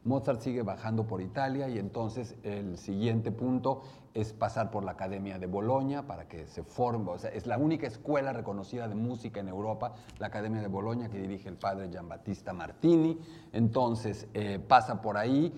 Mozart 0.07 0.41
sigue 0.41 0.63
bajando 0.63 1.07
por 1.07 1.21
Italia 1.21 1.69
y 1.69 1.79
entonces 1.79 2.37
el 2.45 2.79
siguiente 2.79 3.33
punto 3.33 3.83
es 4.15 4.33
pasar 4.33 4.71
por 4.71 4.85
la 4.85 4.93
Academia 4.93 5.39
de 5.39 5.47
Bolonia 5.47 6.07
para 6.07 6.29
que 6.29 6.47
se 6.47 6.63
forme, 6.63 7.11
es 7.35 7.47
la 7.47 7.59
única 7.59 7.87
escuela 7.87 8.33
reconocida 8.33 8.89
de 8.89 8.95
música 8.95 9.41
en 9.41 9.49
Europa, 9.49 9.95
la 10.19 10.29
Academia 10.29 10.63
de 10.63 10.69
Bolonia 10.69 11.09
que 11.11 11.19
dirige 11.19 11.49
el 11.49 11.57
padre 11.57 11.89
Giambattista 11.91 12.53
Martini, 12.53 13.19
entonces 13.53 14.29
eh, 14.33 14.59
pasa 14.59 15.03
por 15.03 15.19
ahí, 15.19 15.53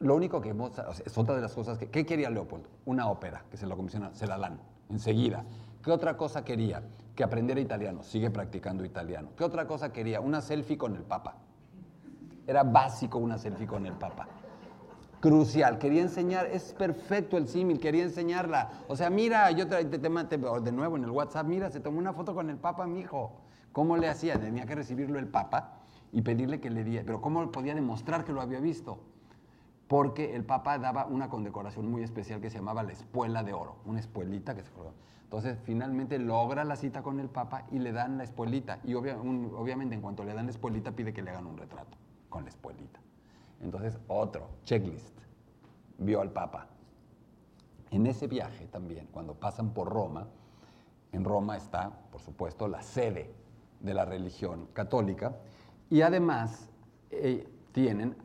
lo 0.00 0.16
único 0.16 0.40
que 0.40 0.52
Mozart, 0.52 0.88
o 0.88 0.92
sea, 0.92 1.06
es 1.06 1.16
otra 1.16 1.36
de 1.36 1.40
las 1.40 1.54
cosas 1.54 1.78
que, 1.78 1.88
¿qué 1.88 2.04
quería 2.04 2.28
Leopold? 2.30 2.66
Una 2.84 3.08
ópera, 3.08 3.44
que 3.50 3.56
se 3.56 3.66
lo 3.66 3.76
comisiona, 3.76 4.12
se 4.12 4.26
la 4.26 4.36
dan 4.36 4.58
enseguida. 4.90 5.44
¿Qué 5.82 5.92
otra 5.92 6.16
cosa 6.16 6.44
quería? 6.44 6.82
Que 7.14 7.22
aprendiera 7.22 7.60
italiano, 7.60 8.02
sigue 8.02 8.30
practicando 8.30 8.84
italiano. 8.84 9.30
¿Qué 9.36 9.44
otra 9.44 9.66
cosa 9.66 9.92
quería? 9.92 10.20
Una 10.20 10.40
selfie 10.40 10.76
con 10.76 10.96
el 10.96 11.04
Papa. 11.04 11.36
Era 12.46 12.62
básico 12.62 13.18
una 13.18 13.38
selfie 13.38 13.66
con 13.66 13.86
el 13.86 13.94
Papa. 13.94 14.26
Crucial, 15.20 15.78
quería 15.78 16.02
enseñar, 16.02 16.46
es 16.46 16.74
perfecto 16.74 17.38
el 17.38 17.48
símil, 17.48 17.80
quería 17.80 18.02
enseñarla. 18.02 18.70
O 18.88 18.96
sea, 18.96 19.08
mira, 19.08 19.50
yo 19.52 19.66
te, 19.66 19.82
te, 19.86 19.98
de 19.98 20.72
nuevo 20.72 20.96
en 20.98 21.04
el 21.04 21.10
WhatsApp, 21.10 21.46
mira, 21.46 21.70
se 21.70 21.80
tomó 21.80 21.98
una 21.98 22.12
foto 22.12 22.34
con 22.34 22.50
el 22.50 22.58
Papa, 22.58 22.86
mi 22.86 23.00
hijo. 23.00 23.32
¿Cómo 23.72 23.96
le 23.96 24.08
hacía? 24.08 24.38
Tenía 24.38 24.66
que 24.66 24.74
recibirlo 24.74 25.18
el 25.18 25.26
Papa 25.26 25.78
y 26.12 26.20
pedirle 26.20 26.60
que 26.60 26.68
le 26.68 26.84
diera. 26.84 27.06
Pero 27.06 27.22
¿cómo 27.22 27.50
podía 27.50 27.74
demostrar 27.74 28.26
que 28.26 28.32
lo 28.32 28.42
había 28.42 28.60
visto? 28.60 28.98
Porque 29.88 30.36
el 30.36 30.44
Papa 30.44 30.78
daba 30.78 31.06
una 31.06 31.30
condecoración 31.30 31.90
muy 31.90 32.02
especial 32.02 32.42
que 32.42 32.50
se 32.50 32.58
llamaba 32.58 32.82
la 32.82 32.92
espuela 32.92 33.42
de 33.42 33.54
oro, 33.54 33.76
una 33.86 34.00
espuelita 34.00 34.54
que 34.54 34.62
se 34.62 34.70
Entonces, 35.22 35.58
finalmente 35.64 36.18
logra 36.18 36.64
la 36.64 36.76
cita 36.76 37.02
con 37.02 37.18
el 37.18 37.30
Papa 37.30 37.64
y 37.72 37.78
le 37.78 37.92
dan 37.92 38.18
la 38.18 38.24
espuelita. 38.24 38.80
Y 38.84 38.92
obviamente, 38.92 39.94
en 39.94 40.02
cuanto 40.02 40.22
le 40.22 40.34
dan 40.34 40.44
la 40.44 40.52
espuelita, 40.52 40.92
pide 40.92 41.14
que 41.14 41.22
le 41.22 41.30
hagan 41.30 41.46
un 41.46 41.56
retrato 41.56 41.96
con 42.34 42.42
la 42.42 42.50
espuelita. 42.50 42.98
Entonces, 43.60 43.96
otro, 44.08 44.48
checklist. 44.64 45.16
Vio 45.98 46.20
al 46.20 46.32
Papa. 46.32 46.66
En 47.92 48.08
ese 48.08 48.26
viaje 48.26 48.66
también, 48.66 49.06
cuando 49.12 49.34
pasan 49.34 49.72
por 49.72 49.88
Roma, 49.88 50.26
en 51.12 51.22
Roma 51.22 51.56
está, 51.56 51.92
por 52.10 52.20
supuesto, 52.20 52.66
la 52.66 52.82
sede 52.82 53.32
de 53.78 53.94
la 53.94 54.04
religión 54.04 54.66
católica 54.72 55.36
y 55.88 56.02
además 56.02 56.68
eh, 57.12 57.48
tienen 57.70 58.16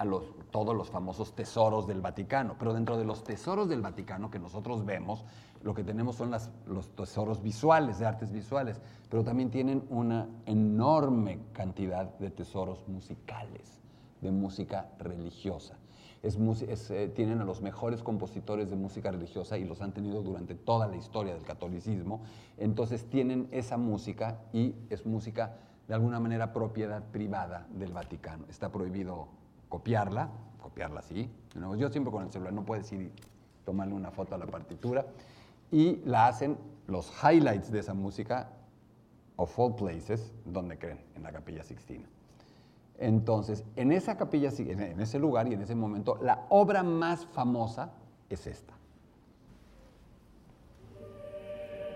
todos 0.50 0.76
los 0.76 0.90
famosos 0.90 1.36
tesoros 1.36 1.86
del 1.86 2.02
Vaticano, 2.02 2.56
pero 2.58 2.74
dentro 2.74 2.98
de 2.98 3.06
los 3.06 3.24
tesoros 3.24 3.70
del 3.70 3.82
Vaticano 3.82 4.32
que 4.32 4.40
nosotros 4.40 4.84
vemos, 4.86 5.24
lo 5.62 5.76
que 5.76 5.84
tenemos 5.84 6.16
son 6.16 6.32
los 6.66 6.96
tesoros 6.96 7.44
visuales, 7.44 8.00
de 8.00 8.08
artes 8.08 8.32
visuales, 8.32 8.82
pero 9.08 9.24
también 9.24 9.52
tienen 9.52 9.86
una 9.92 10.28
enorme 10.48 11.42
cantidad 11.54 12.18
de 12.18 12.32
tesoros 12.32 12.88
musicales 12.88 13.79
de 14.22 14.32
música 14.32 14.90
religiosa. 15.00 15.78
Es, 16.22 16.38
eh, 16.92 17.08
tienen 17.16 17.40
a 17.40 17.46
los 17.46 17.62
mejores 17.62 18.04
compositores 18.04 18.70
de 18.70 18.76
música 18.76 19.10
religiosa 19.10 19.58
y 19.58 19.64
los 19.64 19.82
han 19.82 19.94
tenido 19.94 20.22
durante 20.22 20.54
toda 20.54 20.88
la 20.88 20.98
historia 20.98 21.34
del 21.34 21.44
catolicismo. 21.44 22.22
Entonces 22.58 23.06
tienen 23.06 23.48
esa 23.52 23.78
música 23.78 24.42
y 24.52 24.76
es 24.90 25.06
música 25.06 25.58
de 25.88 25.94
alguna 25.94 26.20
manera 26.20 26.52
propiedad 26.52 27.04
privada 27.04 27.68
del 27.72 27.94
Vaticano. 27.94 28.46
Está 28.50 28.70
prohibido 28.70 29.30
copiarla, 29.70 30.30
copiarla 30.62 31.02
sí. 31.02 31.30
Yo 31.78 31.90
siempre 31.90 32.12
con 32.12 32.24
el 32.24 32.32
celular 32.32 32.54
no 32.54 32.66
puedes 32.66 32.92
ir 32.92 33.02
y 33.02 33.12
tomarle 33.64 33.94
una 33.94 34.12
foto 34.12 34.36
a 34.36 34.38
la 34.38 34.46
partitura. 34.46 35.06
Y 35.72 35.98
la 36.06 36.28
hacen 36.28 36.58
los 36.88 37.12
highlights 37.24 37.72
de 37.72 37.80
esa 37.80 37.94
música, 37.94 38.50
of 39.38 39.58
all 39.58 39.76
places, 39.76 40.34
donde 40.44 40.78
creen, 40.78 41.00
en 41.16 41.24
la 41.24 41.32
Capilla 41.32 41.64
Sixtina. 41.64 42.08
Entonces, 43.00 43.64
en 43.78 43.94
esa 43.94 44.18
capilla, 44.18 44.52
en 44.58 45.00
ese 45.00 45.20
lugar 45.20 45.48
y 45.48 45.54
en 45.54 45.62
ese 45.62 45.74
momento, 45.74 46.18
la 46.22 46.46
obra 46.50 46.84
más 46.84 47.26
famosa 47.28 47.92
es 48.30 48.46
esta. 48.46 48.74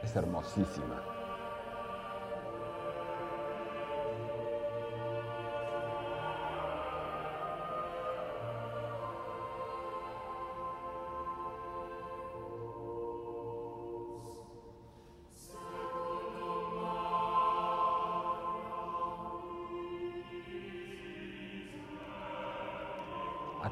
Es 0.02 0.16
hermosísima. 0.16 1.13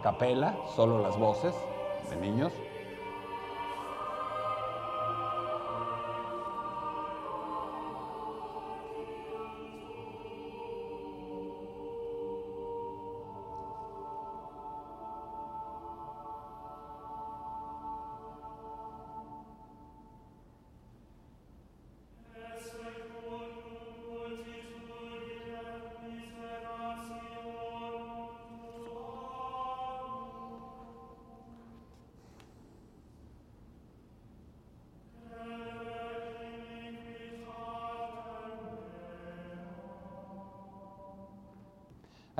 Capela, 0.01 0.55
solo 0.75 0.99
las 0.99 1.17
voces 1.17 1.53
de 2.09 2.15
niños. 2.17 2.51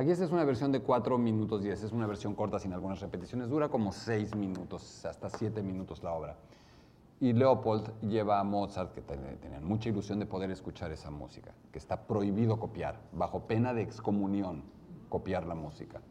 Aquí 0.02 0.10
esta 0.10 0.26
es 0.26 0.32
una 0.32 0.44
versión 0.46 0.72
de 0.72 0.82
4 0.82 1.16
minutos 1.20 1.62
10, 1.62 1.84
es 1.84 1.92
una 1.92 2.08
versión 2.08 2.34
corta 2.34 2.58
sin 2.58 2.74
algunas 2.74 3.00
repeticiones, 3.02 3.50
dura 3.50 3.70
como 3.70 3.92
6 3.92 4.36
minutos, 4.36 5.06
hasta 5.06 5.30
7 5.30 5.62
minutos 5.62 6.02
la 6.02 6.12
obra. 6.14 6.38
Y 7.20 7.34
Leopold 7.34 8.00
lleva 8.02 8.40
a 8.40 8.44
Mozart, 8.44 8.96
que 8.96 9.02
tenían 9.02 9.64
mucha 9.64 9.90
ilusión 9.90 10.18
de 10.18 10.26
poder 10.26 10.50
escuchar 10.50 10.92
esa 10.92 11.12
música, 11.12 11.54
que 11.72 11.78
está 11.78 12.08
prohibido 12.08 12.58
copiar, 12.58 13.00
bajo 13.12 13.42
pena 13.42 13.76
de 13.76 13.84
excomunión, 13.84 14.64
copiar 15.08 15.46
la 15.46 15.54
música. 15.54 16.02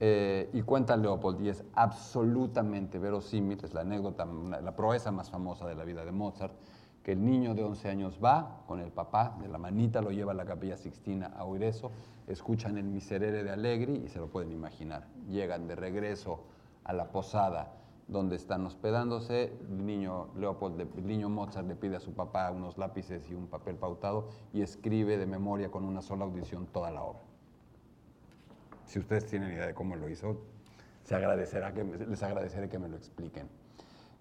Eh, 0.00 0.48
y 0.54 0.62
cuenta 0.62 0.96
Leopold, 0.96 1.42
y 1.42 1.50
es 1.50 1.62
absolutamente 1.74 2.98
verosímil, 2.98 3.62
es 3.62 3.74
la 3.74 3.82
anécdota, 3.82 4.24
la 4.24 4.74
proeza 4.74 5.12
más 5.12 5.28
famosa 5.28 5.66
de 5.66 5.74
la 5.74 5.84
vida 5.84 6.06
de 6.06 6.12
Mozart, 6.12 6.54
que 7.02 7.12
el 7.12 7.24
niño 7.24 7.54
de 7.54 7.64
11 7.64 7.88
años 7.88 8.20
va 8.22 8.62
con 8.66 8.80
el 8.80 8.92
papá, 8.92 9.36
de 9.40 9.48
la 9.48 9.58
manita 9.58 10.00
lo 10.00 10.10
lleva 10.10 10.32
a 10.32 10.34
la 10.34 10.44
capilla 10.44 10.76
Sixtina 10.76 11.32
a 11.36 11.44
oír 11.44 11.64
eso, 11.64 11.90
escuchan 12.26 12.78
el 12.78 12.84
miserere 12.84 13.42
de 13.42 13.50
Allegri 13.50 14.02
y 14.04 14.08
se 14.08 14.18
lo 14.18 14.28
pueden 14.28 14.52
imaginar. 14.52 15.08
Llegan 15.28 15.66
de 15.66 15.74
regreso 15.74 16.44
a 16.84 16.92
la 16.92 17.10
posada 17.10 17.72
donde 18.08 18.36
están 18.36 18.66
hospedándose, 18.66 19.52
el 19.68 19.86
niño, 19.86 20.28
Leopold, 20.36 20.80
el 20.80 21.06
niño 21.06 21.28
Mozart 21.28 21.66
le 21.66 21.76
pide 21.76 21.96
a 21.96 22.00
su 22.00 22.12
papá 22.12 22.50
unos 22.50 22.76
lápices 22.76 23.28
y 23.30 23.34
un 23.34 23.46
papel 23.46 23.76
pautado 23.76 24.28
y 24.52 24.60
escribe 24.60 25.16
de 25.16 25.26
memoria 25.26 25.70
con 25.70 25.84
una 25.84 26.02
sola 26.02 26.24
audición 26.24 26.66
toda 26.66 26.90
la 26.90 27.02
obra. 27.02 27.22
Si 28.84 28.98
ustedes 28.98 29.26
tienen 29.26 29.52
idea 29.52 29.66
de 29.66 29.74
cómo 29.74 29.96
lo 29.96 30.08
hizo, 30.08 30.42
se 31.04 31.14
agradecerá 31.14 31.72
que, 31.72 31.84
les 31.84 32.22
agradeceré 32.22 32.68
que 32.68 32.78
me 32.78 32.88
lo 32.88 32.96
expliquen. 32.96 33.48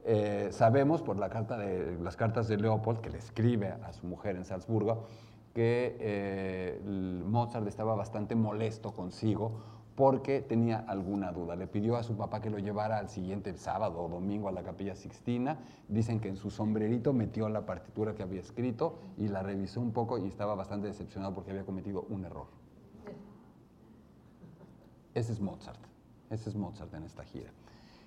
Eh, 0.04 0.50
sabemos 0.52 1.02
por 1.02 1.18
la 1.18 1.30
carta 1.30 1.58
de, 1.58 1.98
las 2.02 2.16
cartas 2.16 2.48
de 2.48 2.58
Leopold, 2.58 3.02
que 3.02 3.10
le 3.10 3.18
escribe 3.18 3.74
a 3.84 3.94
su 3.94 4.08
mujer 4.08 4.36
en 4.36 4.46
Salzburgo, 4.46 5.06
que 5.54 5.98
eh, 6.00 6.82
Mozart 7.28 7.68
estaba 7.68 7.96
bastante 7.96 8.36
molesto 8.36 8.94
consigo 8.94 9.60
porque 9.96 10.42
tenía 10.42 10.80
alguna 10.80 11.32
duda. 11.32 11.56
Le 11.56 11.68
pidió 11.68 11.98
a 11.98 12.04
su 12.04 12.16
papá 12.16 12.42
que 12.42 12.50
lo 12.50 12.58
llevara 12.58 12.98
al 12.98 13.10
siguiente 13.10 13.54
sábado 13.56 14.02
o 14.02 14.10
domingo 14.10 14.48
a 14.48 14.52
la 14.52 14.64
capilla 14.64 14.96
Sixtina. 14.96 15.60
Dicen 15.90 16.20
que 16.20 16.30
en 16.30 16.38
su 16.38 16.50
sombrerito 16.50 17.14
metió 17.14 17.50
la 17.50 17.66
partitura 17.66 18.16
que 18.16 18.24
había 18.24 18.40
escrito 18.40 18.98
y 19.18 19.28
la 19.28 19.44
revisó 19.44 19.82
un 19.82 19.92
poco 19.92 20.18
y 20.18 20.28
estaba 20.28 20.56
bastante 20.56 20.88
decepcionado 20.88 21.34
porque 21.36 21.52
había 21.52 21.66
cometido 21.66 22.06
un 22.10 22.26
error. 22.26 22.48
Ese 25.14 25.34
es 25.34 25.42
Mozart. 25.42 25.80
Ese 26.30 26.50
es 26.50 26.56
Mozart 26.56 26.94
en 26.94 27.04
esta 27.04 27.24
gira. 27.24 27.52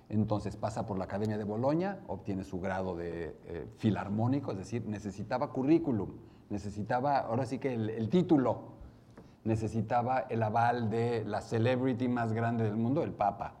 Entonces 0.09 0.55
pasa 0.55 0.85
por 0.85 0.97
la 0.97 1.05
Academia 1.05 1.37
de 1.37 1.43
Bolonia, 1.43 1.99
obtiene 2.07 2.43
su 2.43 2.59
grado 2.59 2.95
de 2.95 3.35
eh, 3.47 3.67
filarmónico, 3.77 4.51
es 4.51 4.57
decir, 4.57 4.85
necesitaba 4.85 5.51
currículum, 5.51 6.11
necesitaba, 6.49 7.19
ahora 7.19 7.45
sí 7.45 7.57
que 7.57 7.73
el, 7.73 8.09
título, 8.09 8.75
necesitaba 9.43 10.25
el 10.29 10.43
aval 10.43 10.89
de 10.89 11.25
la 11.25 11.41
celebrity 11.41 12.07
más 12.07 12.33
grande 12.33 12.63
del 12.63 12.75
mundo, 12.75 13.01
el 13.03 13.13
Papa. 13.13 13.55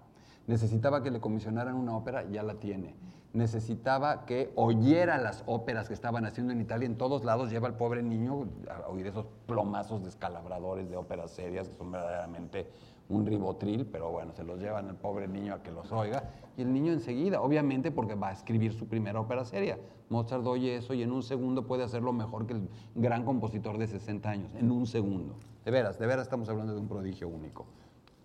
Necesitaba 0.45 1.01
que 1.01 1.09
le 1.09 1.19
comisionaran 1.19 1.75
una 1.75 1.97
ópera, 1.97 2.29
ya 2.29 2.43
la 2.43 2.55
tiene. 2.55 2.95
Necesitaba 3.33 4.25
que 4.25 4.53
oyera 4.55 5.17
las 5.17 5.43
óperas 5.47 5.87
que 5.87 5.95
estaban 5.95 6.25
haciendo 6.25 6.53
en 6.53 6.61
Italia, 6.61 6.85
en 6.85 6.97
todos 6.97 7.25
lados 7.25 7.49
lleva 7.49 7.67
al 7.67 7.75
pobre 7.75 8.03
niño 8.03 8.47
a 8.69 8.87
oír 8.87 9.07
esos 9.07 9.25
plomazos 9.47 10.03
descalabradores 10.03 10.89
de 10.89 10.95
óperas 10.95 11.31
serias 11.31 11.67
que 11.67 11.75
son 11.75 11.91
verdaderamente 11.91 12.69
un 13.09 13.25
ribotril, 13.25 13.85
pero 13.85 14.11
bueno, 14.11 14.33
se 14.33 14.43
los 14.43 14.59
llevan 14.59 14.89
al 14.89 14.95
pobre 14.95 15.27
niño 15.27 15.53
a 15.53 15.61
que 15.61 15.71
los 15.71 15.91
oiga, 15.91 16.31
y 16.57 16.61
el 16.61 16.73
niño 16.73 16.93
enseguida, 16.93 17.41
obviamente 17.41 17.91
porque 17.91 18.15
va 18.15 18.29
a 18.29 18.31
escribir 18.31 18.73
su 18.73 18.87
primera 18.87 19.19
ópera 19.19 19.45
seria. 19.45 19.77
Mozart 20.09 20.45
oye 20.45 20.75
eso 20.75 20.93
y 20.93 21.03
en 21.03 21.11
un 21.11 21.23
segundo 21.23 21.65
puede 21.65 21.83
hacerlo 21.83 22.13
mejor 22.13 22.45
que 22.45 22.53
el 22.53 22.69
gran 22.95 23.25
compositor 23.25 23.77
de 23.77 23.87
60 23.87 24.29
años, 24.29 24.55
en 24.55 24.71
un 24.71 24.87
segundo. 24.87 25.35
De 25.63 25.71
veras, 25.71 25.99
de 25.99 26.07
veras 26.07 26.23
estamos 26.23 26.47
hablando 26.49 26.73
de 26.73 26.79
un 26.79 26.87
prodigio 26.87 27.27
único. 27.27 27.65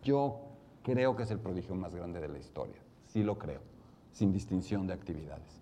Yo 0.02 0.40
creo 0.82 1.16
que 1.16 1.24
es 1.24 1.30
el 1.30 1.40
prodigio 1.40 1.74
más 1.74 1.94
grande 1.94 2.20
de 2.20 2.28
la 2.28 2.38
historia, 2.38 2.76
sí 3.06 3.22
lo 3.22 3.38
creo, 3.38 3.60
sin 4.12 4.32
distinción 4.32 4.86
de 4.86 4.94
actividades. 4.94 5.60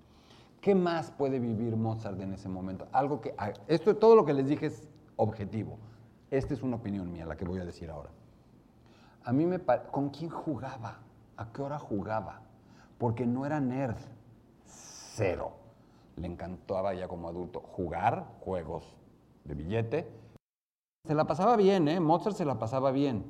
¿Qué 0.60 0.74
más 0.74 1.10
puede 1.12 1.38
vivir 1.38 1.76
Mozart 1.76 2.20
en 2.20 2.32
ese 2.32 2.48
momento? 2.48 2.88
Algo 2.92 3.20
que, 3.20 3.34
esto 3.68 3.96
todo 3.96 4.16
lo 4.16 4.24
que 4.24 4.34
les 4.34 4.48
dije 4.48 4.66
es 4.66 4.88
objetivo. 5.16 5.78
Esta 6.30 6.52
es 6.52 6.62
una 6.62 6.76
opinión 6.76 7.10
mía, 7.12 7.24
la 7.26 7.36
que 7.36 7.44
voy 7.44 7.60
a 7.60 7.64
decir 7.64 7.90
ahora. 7.90 8.10
A 9.28 9.32
mí 9.34 9.44
me 9.44 9.58
¿con 9.90 10.08
quién 10.08 10.30
jugaba? 10.30 11.00
¿A 11.36 11.52
qué 11.52 11.60
hora 11.60 11.78
jugaba? 11.78 12.40
Porque 12.96 13.26
no 13.26 13.44
era 13.44 13.60
nerd. 13.60 13.98
Cero. 14.64 15.52
Le 16.16 16.26
encantaba 16.26 16.94
ya 16.94 17.08
como 17.08 17.28
adulto 17.28 17.60
jugar 17.60 18.24
juegos 18.40 18.96
de 19.44 19.54
billete. 19.54 20.10
Se 21.04 21.14
la 21.14 21.26
pasaba 21.26 21.56
bien, 21.56 21.88
¿eh? 21.88 22.00
Mozart 22.00 22.36
se 22.36 22.46
la 22.46 22.58
pasaba 22.58 22.90
bien. 22.90 23.22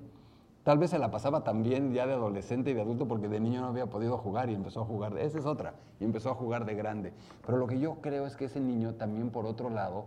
Tal 0.63 0.79
vez 0.79 0.91
se 0.91 1.01
la 1.01 1.11
pasaba 1.11 1.43
también 1.43 1.93
ya 1.93 2.07
de 2.07 2.13
adolescente 2.13 2.71
y 2.71 2.75
de 2.75 2.83
adulto 2.83 3.09
porque 3.09 3.29
de 3.29 3.41
niño 3.41 3.61
no 3.61 3.67
había 3.67 3.87
podido 3.87 4.19
jugar 4.19 4.51
y 4.51 4.55
empezó 4.55 4.83
a 4.83 4.85
jugar. 4.85 5.19
Esa 5.19 5.41
es 5.41 5.47
otra. 5.47 5.75
Y 5.99 6.05
empezó 6.05 6.31
a 6.31 6.35
jugar 6.35 6.65
de 6.65 6.77
grande. 6.77 7.13
Pero 7.45 7.59
lo 7.59 7.67
que 7.67 7.81
yo 7.81 7.97
creo 8.01 8.25
es 8.25 8.37
que 8.37 8.45
ese 8.45 8.61
niño 8.61 8.95
también, 8.95 9.31
por 9.31 9.47
otro 9.47 9.69
lado, 9.69 10.05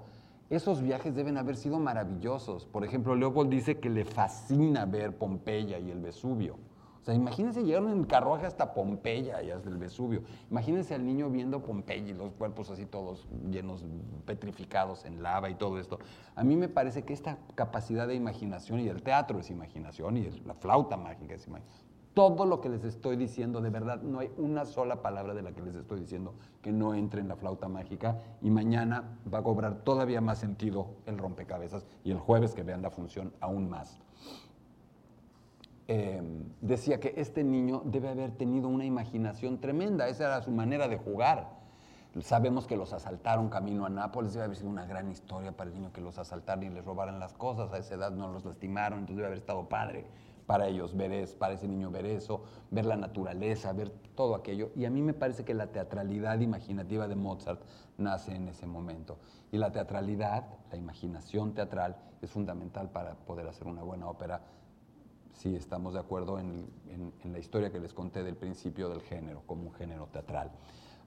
esos 0.51 0.81
viajes 0.81 1.15
deben 1.15 1.37
haber 1.37 1.55
sido 1.55 1.79
maravillosos. 1.79 2.65
Por 2.65 2.83
ejemplo, 2.83 3.15
Leopold 3.15 3.49
dice 3.49 3.79
que 3.79 3.89
le 3.89 4.03
fascina 4.03 4.85
ver 4.85 5.17
Pompeya 5.17 5.79
y 5.79 5.89
el 5.89 6.01
Vesubio. 6.01 6.57
O 7.01 7.03
sea, 7.03 7.15
imagínense 7.15 7.63
llegar 7.63 7.83
en 7.83 8.03
carruaje 8.03 8.45
hasta 8.45 8.73
Pompeya 8.73 9.41
y 9.41 9.49
hasta 9.49 9.69
el 9.69 9.77
Vesubio. 9.77 10.23
Imagínense 10.51 10.93
al 10.93 11.05
niño 11.05 11.29
viendo 11.29 11.63
Pompeya 11.63 12.09
y 12.09 12.13
los 12.13 12.33
cuerpos 12.33 12.69
así 12.69 12.85
todos 12.85 13.27
llenos, 13.49 13.85
petrificados 14.25 15.05
en 15.05 15.23
lava 15.23 15.49
y 15.49 15.55
todo 15.55 15.79
esto. 15.79 15.99
A 16.35 16.43
mí 16.43 16.57
me 16.57 16.67
parece 16.67 17.03
que 17.03 17.13
esta 17.13 17.37
capacidad 17.55 18.05
de 18.05 18.15
imaginación, 18.15 18.81
y 18.81 18.89
el 18.89 19.01
teatro 19.01 19.39
es 19.39 19.49
imaginación, 19.49 20.17
y 20.17 20.29
la 20.45 20.53
flauta 20.53 20.97
mágica 20.97 21.33
es 21.33 21.47
imaginación, 21.47 21.90
todo 22.13 22.45
lo 22.45 22.59
que 22.59 22.69
les 22.69 22.83
estoy 22.83 23.15
diciendo, 23.15 23.61
de 23.61 23.69
verdad, 23.69 24.01
no 24.01 24.19
hay 24.19 24.31
una 24.37 24.65
sola 24.65 25.01
palabra 25.01 25.33
de 25.33 25.41
la 25.41 25.53
que 25.53 25.61
les 25.61 25.75
estoy 25.75 26.01
diciendo 26.01 26.33
que 26.61 26.71
no 26.71 26.93
entre 26.93 27.21
en 27.21 27.29
la 27.29 27.35
flauta 27.35 27.69
mágica 27.69 28.19
y 28.41 28.49
mañana 28.49 29.17
va 29.33 29.39
a 29.39 29.43
cobrar 29.43 29.83
todavía 29.83 30.19
más 30.19 30.39
sentido 30.39 30.87
el 31.05 31.17
rompecabezas 31.17 31.85
y 32.03 32.11
el 32.11 32.19
jueves 32.19 32.53
que 32.53 32.63
vean 32.63 32.81
la 32.81 32.91
función 32.91 33.33
aún 33.39 33.69
más. 33.69 33.99
Em, 35.87 36.43
decía 36.61 36.99
que 36.99 37.13
este 37.17 37.43
niño 37.43 37.81
debe 37.85 38.09
haber 38.09 38.31
tenido 38.31 38.67
una 38.67 38.85
imaginación 38.85 39.59
tremenda, 39.59 40.07
esa 40.07 40.25
era 40.25 40.41
su 40.41 40.51
manera 40.51 40.87
de 40.87 40.97
jugar. 40.97 41.61
Sabemos 42.19 42.67
que 42.67 42.75
los 42.75 42.91
asaltaron 42.91 43.49
camino 43.49 43.85
a 43.85 43.89
Nápoles, 43.89 44.33
debe 44.33 44.45
haber 44.45 44.57
sido 44.57 44.69
una 44.69 44.85
gran 44.85 45.09
historia 45.09 45.53
para 45.53 45.69
el 45.69 45.77
niño 45.77 45.93
que 45.93 46.01
los 46.01 46.17
asaltaran 46.17 46.63
y 46.63 46.69
les 46.69 46.83
robaran 46.83 47.19
las 47.19 47.33
cosas, 47.33 47.71
a 47.71 47.77
esa 47.77 47.95
edad 47.95 48.11
no 48.11 48.27
los 48.27 48.43
lastimaron, 48.43 48.99
entonces 48.99 49.15
debe 49.15 49.27
haber 49.27 49.39
estado 49.39 49.69
padre 49.69 50.05
para 50.45 50.67
ellos 50.67 50.95
ver 50.95 51.11
eso, 51.11 51.37
para 51.37 51.53
ese 51.53 51.67
niño 51.67 51.91
ver 51.91 52.05
eso, 52.05 52.43
ver 52.69 52.85
la 52.85 52.95
naturaleza, 52.95 53.73
ver 53.73 53.89
todo 54.15 54.35
aquello. 54.35 54.71
Y 54.75 54.85
a 54.85 54.89
mí 54.89 55.01
me 55.01 55.13
parece 55.13 55.43
que 55.43 55.53
la 55.53 55.67
teatralidad 55.67 56.39
imaginativa 56.39 57.07
de 57.07 57.15
Mozart 57.15 57.61
nace 57.97 58.35
en 58.35 58.47
ese 58.47 58.65
momento. 58.65 59.17
Y 59.51 59.57
la 59.57 59.71
teatralidad, 59.71 60.45
la 60.71 60.77
imaginación 60.77 61.53
teatral, 61.53 61.95
es 62.21 62.29
fundamental 62.29 62.89
para 62.89 63.15
poder 63.15 63.47
hacer 63.47 63.67
una 63.67 63.83
buena 63.83 64.07
ópera 64.07 64.41
si 65.33 65.55
estamos 65.55 65.93
de 65.93 65.99
acuerdo 65.99 66.39
en, 66.39 66.67
en, 66.89 67.33
la 67.33 67.39
historia 67.39 67.71
que 67.71 67.79
les 67.79 67.93
conté 67.93 68.21
del 68.23 68.35
principio 68.35 68.89
del 68.89 69.01
género, 69.01 69.41
como 69.47 69.63
un 69.63 69.73
género 69.73 70.07
teatral. 70.07 70.51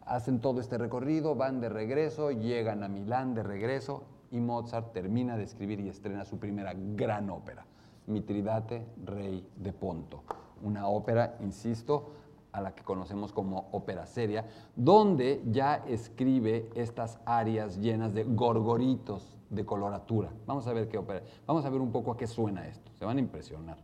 Hacen 0.07 0.41
todo 0.41 0.61
este 0.61 0.77
recorrido, 0.77 1.35
van 1.35 1.61
de 1.61 1.69
regreso, 1.69 2.31
llegan 2.31 2.83
a 2.83 2.89
Milán 2.89 3.35
de 3.35 3.43
regreso 3.43 4.05
y 4.31 4.41
Mozart 4.41 4.93
termina 4.93 5.37
de 5.37 5.45
escribir 5.45 5.81
y 5.81 5.89
estrena 5.89 6.25
su 6.25 6.39
primera 6.39 6.75
gran 6.75 7.31
ópera. 7.31 7.65
Mitridate, 8.07 8.87
rey 9.05 9.47
de 9.57 9.73
Ponto. 9.73 10.23
Una 10.63 10.89
ópera, 10.89 11.37
insisto, 11.41 12.11
a 12.53 12.61
la 12.61 12.75
que 12.75 12.85
conocemos 12.85 13.33
como 13.33 13.69
ópera 13.73 14.07
seria, 14.07 14.47
donde 14.77 15.43
ya 15.51 15.83
escribe 15.89 16.71
estas 16.75 17.19
áreas 17.27 17.79
llenas 17.79 18.15
de 18.15 18.25
gorgoritos 18.25 19.37
de 19.51 19.65
coloratura. 19.65 20.31
Vamos 20.47 20.67
a 20.69 20.73
ver 20.73 20.89
qué 20.89 20.99
ópera. 20.99 21.23
Vamos 21.47 21.65
a 21.65 21.71
ver 21.71 21.81
un 21.81 21.91
poco 21.91 22.13
a 22.13 22.17
qué 22.17 22.27
suena 22.27 22.67
esto. 22.67 22.93
Se 22.95 23.05
van 23.05 23.17
a 23.17 23.21
impresionar. 23.21 23.77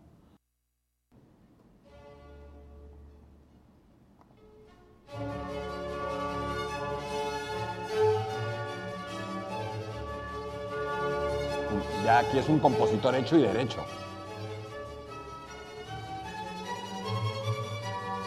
Ya 12.05 12.21
aquí 12.21 12.39
es 12.39 12.49
un 12.49 12.59
compositor 12.61 13.15
hecho 13.15 13.37
y 13.37 13.43
derecho. 13.43 13.81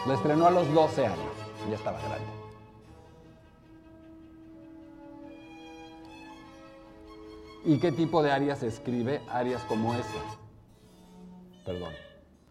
Lo 0.06 0.12
estrenó 0.12 0.46
a 0.46 0.50
los 0.50 0.70
12 0.74 1.06
años, 1.06 1.34
ya 1.66 1.76
estaba 1.76 1.98
grande. 1.98 2.26
¿Y 7.64 7.78
qué 7.78 7.90
tipo 7.90 8.22
de 8.22 8.30
arias 8.30 8.62
escribe? 8.62 9.22
Arias 9.30 9.64
como 9.64 9.94
esta. 9.94 10.20
Perdón. 11.64 11.94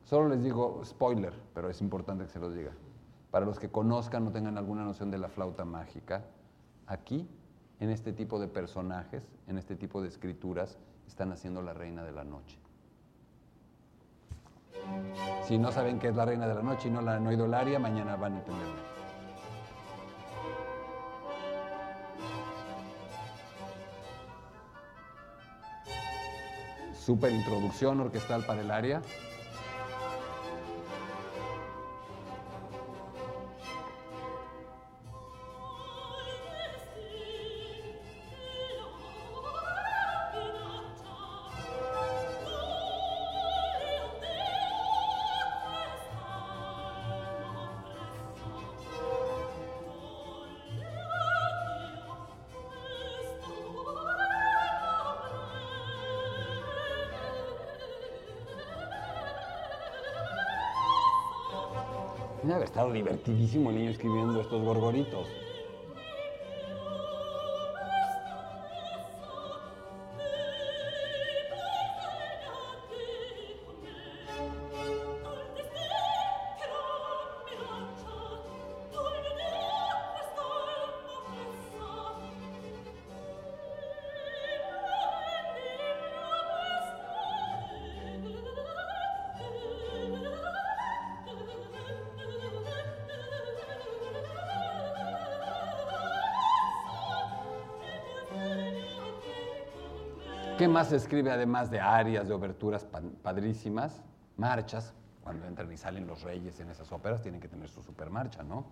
Solo 0.04 0.30
les 0.30 0.42
digo 0.42 0.82
spoiler, 0.84 1.34
pero 1.54 1.70
es 1.70 1.80
importante 1.82 2.24
que 2.24 2.32
se 2.32 2.40
los 2.40 2.56
diga. 2.56 2.72
Para 3.30 3.46
los 3.46 3.60
que 3.60 3.70
conozcan 3.70 4.26
o 4.26 4.32
tengan 4.32 4.58
alguna 4.58 4.84
noción 4.84 5.12
de 5.12 5.20
la 5.20 5.30
flauta 5.30 5.64
mágica, 5.64 6.26
aquí, 6.88 7.30
en 7.80 7.92
este 7.92 8.14
tipo 8.14 8.40
de 8.40 8.48
personajes, 8.48 9.22
en 9.46 9.60
este 9.60 9.76
tipo 9.76 10.02
de 10.02 10.08
escrituras, 10.08 10.80
están 11.08 11.32
haciendo 11.32 11.62
la 11.62 11.74
reina 11.74 12.04
de 12.04 12.14
la 12.14 12.24
noche. 12.24 12.63
Si 15.48 15.58
no 15.58 15.72
saben 15.72 16.00
qué 16.00 16.10
es 16.10 16.16
la 16.16 16.26
reina 16.26 16.48
de 16.48 16.56
la 16.56 16.62
noche 16.62 16.88
y 16.88 16.92
no 16.92 17.02
la 17.02 17.16
han 17.16 17.28
oído 17.28 17.54
aria, 17.54 17.80
mañana 17.80 18.16
van 18.16 18.36
a 18.36 18.38
entenderlo. 18.40 18.94
Super 26.94 27.32
introducción 27.34 28.00
orquestal 28.00 28.46
para 28.46 28.62
el 28.62 28.72
área. 28.72 29.02
Estado 62.74 62.92
divertidísimo 62.92 63.70
el 63.70 63.76
niño 63.76 63.92
escribiendo 63.92 64.42
estos 64.42 64.60
gorgoritos. 64.64 65.43
¿Qué 100.64 100.70
más 100.70 100.88
se 100.88 100.96
escribe 100.96 101.30
además 101.30 101.70
de 101.70 101.82
arias, 101.82 102.26
de 102.26 102.34
oberturas 102.34 102.88
padrísimas? 103.22 104.02
Marchas. 104.38 104.94
Cuando 105.22 105.46
entran 105.46 105.70
y 105.74 105.76
salen 105.76 106.08
los 106.08 106.22
reyes 106.22 106.58
en 106.62 106.70
esas 106.70 106.90
óperas, 106.94 107.22
tienen 107.22 107.42
que 107.42 107.50
tener 107.50 107.68
su 107.68 107.84
supermarcha, 107.84 108.44
¿no? 108.44 108.64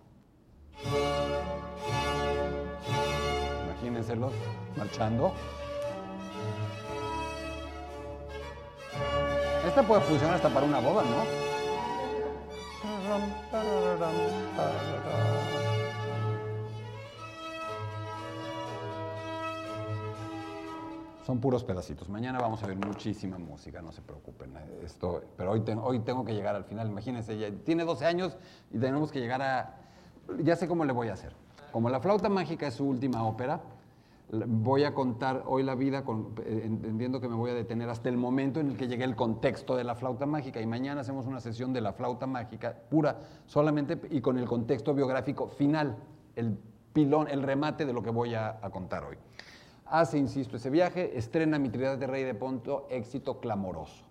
Esta 9.66 9.82
puede 9.82 10.00
funcionar 10.00 10.36
hasta 10.36 10.48
para 10.48 10.64
una 10.64 10.78
boda, 10.78 11.02
¿no? 11.02 11.24
Son 21.32 21.40
puros 21.40 21.64
pedacitos. 21.64 22.10
Mañana 22.10 22.38
vamos 22.38 22.62
a 22.62 22.66
ver 22.66 22.76
muchísima 22.76 23.38
música, 23.38 23.80
no 23.80 23.90
se 23.90 24.02
preocupen. 24.02 24.52
Esto, 24.84 25.22
pero 25.34 25.52
hoy, 25.52 25.60
tengo 26.00 26.26
que 26.26 26.34
llegar 26.34 26.54
al 26.54 26.64
final. 26.64 26.88
Imagínense, 26.88 27.52
tiene 27.64 27.86
12 27.86 28.04
años 28.04 28.36
y 28.70 28.76
tenemos 28.76 29.10
que 29.10 29.18
llegar 29.18 29.40
a... 29.40 29.78
Ya 30.42 30.56
sé 30.56 30.68
cómo 30.68 30.84
le 30.84 30.92
voy 30.92 31.08
a 31.08 31.14
hacer. 31.14 31.32
Como 31.72 31.88
La 31.88 32.00
flauta 32.00 32.28
mágica 32.28 32.66
es 32.66 32.74
su 32.74 32.84
última 32.84 33.24
ópera, 33.24 33.62
voy 34.30 34.84
a 34.84 34.92
contar 34.92 35.44
hoy 35.46 35.62
la 35.62 35.74
vida 35.74 36.04
eh, 36.44 36.62
entendiendo 36.66 37.18
que 37.18 37.28
me 37.28 37.34
voy 37.34 37.52
a 37.52 37.54
detener 37.54 37.88
hasta 37.88 38.10
el 38.10 38.18
momento 38.18 38.60
en 38.60 38.68
el 38.68 38.76
que 38.76 38.86
llegue 38.86 39.04
el 39.04 39.16
contexto 39.16 39.74
de 39.74 39.84
la 39.84 39.94
flauta 39.94 40.26
mágica 40.26 40.60
y 40.60 40.66
mañana 40.66 41.00
hacemos 41.00 41.26
una 41.26 41.40
sesión 41.40 41.72
de 41.72 41.80
la 41.80 41.94
flauta 41.94 42.26
mágica 42.26 42.76
pura 42.90 43.20
solamente 43.46 43.98
y 44.10 44.20
con 44.20 44.36
el 44.36 44.44
contexto 44.44 44.92
biográfico 44.92 45.48
final, 45.48 45.96
el 46.36 46.58
pilón, 46.92 47.26
el 47.28 47.42
remate 47.42 47.86
de 47.86 47.94
lo 47.94 48.02
que 48.02 48.10
voy 48.10 48.34
a 48.34 48.60
contar 48.70 49.04
hoy 49.04 49.16
hace, 49.92 50.16
insisto, 50.16 50.56
ese 50.56 50.70
viaje, 50.70 51.18
estrena 51.18 51.58
Mi 51.58 51.68
Trinidad 51.68 51.98
de 51.98 52.06
Rey 52.06 52.24
de 52.24 52.34
Ponto, 52.34 52.86
éxito 52.88 53.40
clamoroso. 53.40 54.04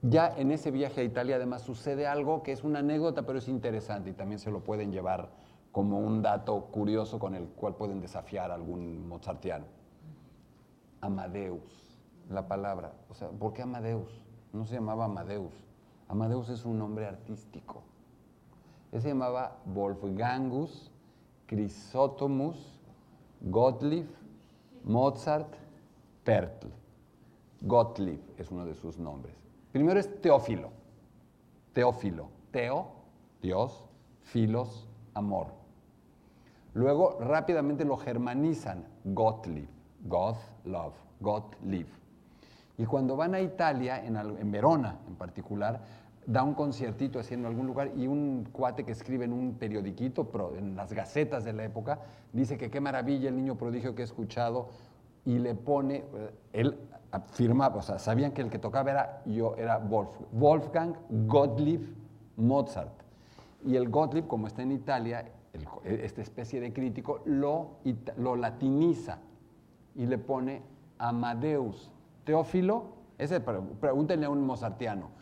Ya 0.00 0.34
en 0.36 0.50
ese 0.52 0.70
viaje 0.70 1.02
a 1.02 1.04
Italia 1.04 1.36
además 1.36 1.62
sucede 1.62 2.06
algo 2.06 2.42
que 2.42 2.52
es 2.52 2.64
una 2.64 2.78
anécdota, 2.78 3.26
pero 3.26 3.40
es 3.40 3.48
interesante 3.48 4.10
y 4.10 4.12
también 4.14 4.38
se 4.38 4.50
lo 4.50 4.60
pueden 4.60 4.90
llevar 4.90 5.28
como 5.70 5.98
un 5.98 6.22
dato 6.22 6.64
curioso 6.66 7.18
con 7.18 7.34
el 7.34 7.44
cual 7.48 7.74
pueden 7.74 8.00
desafiar 8.00 8.50
a 8.50 8.54
algún 8.54 9.06
mozartiano. 9.06 9.66
Amadeus, 11.02 12.00
la 12.30 12.48
palabra. 12.48 12.94
O 13.10 13.14
sea, 13.14 13.28
¿por 13.28 13.52
qué 13.52 13.62
Amadeus? 13.62 14.24
No 14.54 14.64
se 14.64 14.76
llamaba 14.76 15.04
Amadeus. 15.04 15.52
Amadeus 16.08 16.48
es 16.48 16.64
un 16.64 16.78
nombre 16.78 17.04
artístico. 17.04 17.82
Él 18.92 19.02
se 19.02 19.08
llamaba 19.08 19.58
Wolfgangus 19.66 20.90
Chrysotomus 21.46 22.80
Gottlieb 23.42 24.06
Mozart, 24.84 25.54
Pertl. 26.24 26.68
Gottlieb 27.60 28.20
es 28.38 28.50
uno 28.50 28.64
de 28.64 28.74
sus 28.74 28.98
nombres. 28.98 29.34
Primero 29.72 29.98
es 29.98 30.20
Teófilo. 30.20 30.70
Teófilo. 31.72 32.28
Teo, 32.50 32.86
Dios, 33.42 33.84
filos, 34.22 34.88
amor. 35.14 35.48
Luego 36.74 37.18
rápidamente 37.20 37.84
lo 37.84 37.96
germanizan. 37.96 38.84
Gottlieb. 39.04 39.68
God, 40.04 40.36
love. 40.64 40.94
Gottlieb. 41.20 41.86
Y 42.78 42.86
cuando 42.86 43.16
van 43.16 43.34
a 43.34 43.40
Italia, 43.40 44.04
en, 44.04 44.16
en 44.16 44.50
Verona 44.52 44.98
en 45.08 45.16
particular, 45.16 45.80
da 46.28 46.42
un 46.42 46.52
conciertito 46.52 47.18
así 47.18 47.32
en 47.32 47.46
algún 47.46 47.66
lugar 47.66 47.90
y 47.96 48.06
un 48.06 48.46
cuate 48.52 48.84
que 48.84 48.92
escribe 48.92 49.24
en 49.24 49.32
un 49.32 49.54
periodiquito, 49.54 50.30
en 50.58 50.76
las 50.76 50.92
gacetas 50.92 51.42
de 51.42 51.54
la 51.54 51.64
época, 51.64 52.00
dice 52.34 52.58
que 52.58 52.70
qué 52.70 52.82
maravilla 52.82 53.30
el 53.30 53.36
niño 53.36 53.56
prodigio 53.56 53.94
que 53.94 54.02
he 54.02 54.04
escuchado 54.04 54.68
y 55.24 55.38
le 55.38 55.54
pone, 55.54 56.04
eh, 56.14 56.30
él 56.52 56.78
afirmaba, 57.10 57.76
o 57.76 57.82
sea, 57.82 57.98
sabían 57.98 58.32
que 58.32 58.42
el 58.42 58.50
que 58.50 58.58
tocaba 58.58 58.90
era 58.90 59.22
yo, 59.24 59.56
era 59.56 59.78
Wolfgang 59.78 60.96
Gottlieb 61.26 61.80
Mozart. 62.36 62.92
Y 63.64 63.76
el 63.76 63.88
Gottlieb, 63.88 64.26
como 64.26 64.48
está 64.48 64.60
en 64.60 64.72
Italia, 64.72 65.24
esta 65.82 66.20
especie 66.20 66.60
de 66.60 66.74
crítico, 66.74 67.22
lo, 67.24 67.78
lo 68.18 68.36
latiniza 68.36 69.18
y 69.94 70.04
le 70.04 70.18
pone 70.18 70.60
Amadeus. 70.98 71.90
Teófilo, 72.24 72.84
ese, 73.16 73.40
pregúntenle 73.40 74.26
a 74.26 74.30
un 74.30 74.44
mozartiano, 74.44 75.17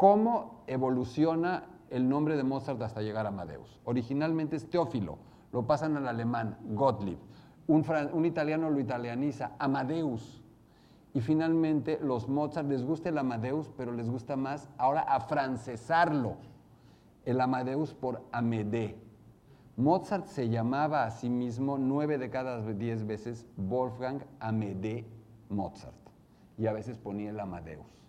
cómo 0.00 0.62
evoluciona 0.66 1.64
el 1.90 2.08
nombre 2.08 2.34
de 2.34 2.42
Mozart 2.42 2.80
hasta 2.80 3.02
llegar 3.02 3.26
a 3.26 3.28
Amadeus. 3.28 3.78
Originalmente 3.84 4.56
es 4.56 4.70
Teófilo, 4.70 5.18
lo 5.52 5.66
pasan 5.66 5.94
al 5.98 6.08
alemán, 6.08 6.56
Gottlieb. 6.70 7.18
Un, 7.66 8.24
italiano 8.24 8.70
lo 8.70 8.80
italianiza, 8.80 9.52
Amadeus. 9.58 10.42
Y 11.12 11.20
finalmente 11.20 11.98
los 12.00 12.30
Mozart 12.30 12.66
les 12.66 12.82
gusta 12.82 13.10
el 13.10 13.18
Amadeus, 13.18 13.70
pero 13.76 13.92
les 13.92 14.08
gusta 14.08 14.36
más 14.36 14.70
ahora 14.78 15.02
afrancesarlo. 15.02 16.36
El 17.26 17.38
Amadeus 17.38 17.92
por 17.92 18.22
Amédée. 18.32 18.96
Mozart 19.76 20.28
se 20.28 20.48
llamaba 20.48 21.04
a 21.04 21.10
sí 21.10 21.28
mismo 21.28 21.76
nueve 21.76 22.16
de 22.16 22.30
cada 22.30 22.62
diez 22.72 23.06
veces 23.06 23.46
Wolfgang 23.58 24.22
Amédée 24.40 25.04
Mozart. 25.50 25.92
Y 26.56 26.68
a 26.68 26.72
veces 26.72 26.96
ponía 26.96 27.28
el 27.28 27.40
Amadeus. 27.40 28.00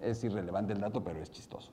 Es 0.00 0.22
irrelevante 0.24 0.72
el 0.72 0.80
dato, 0.80 1.02
pero 1.02 1.20
es 1.20 1.30
chistoso. 1.30 1.72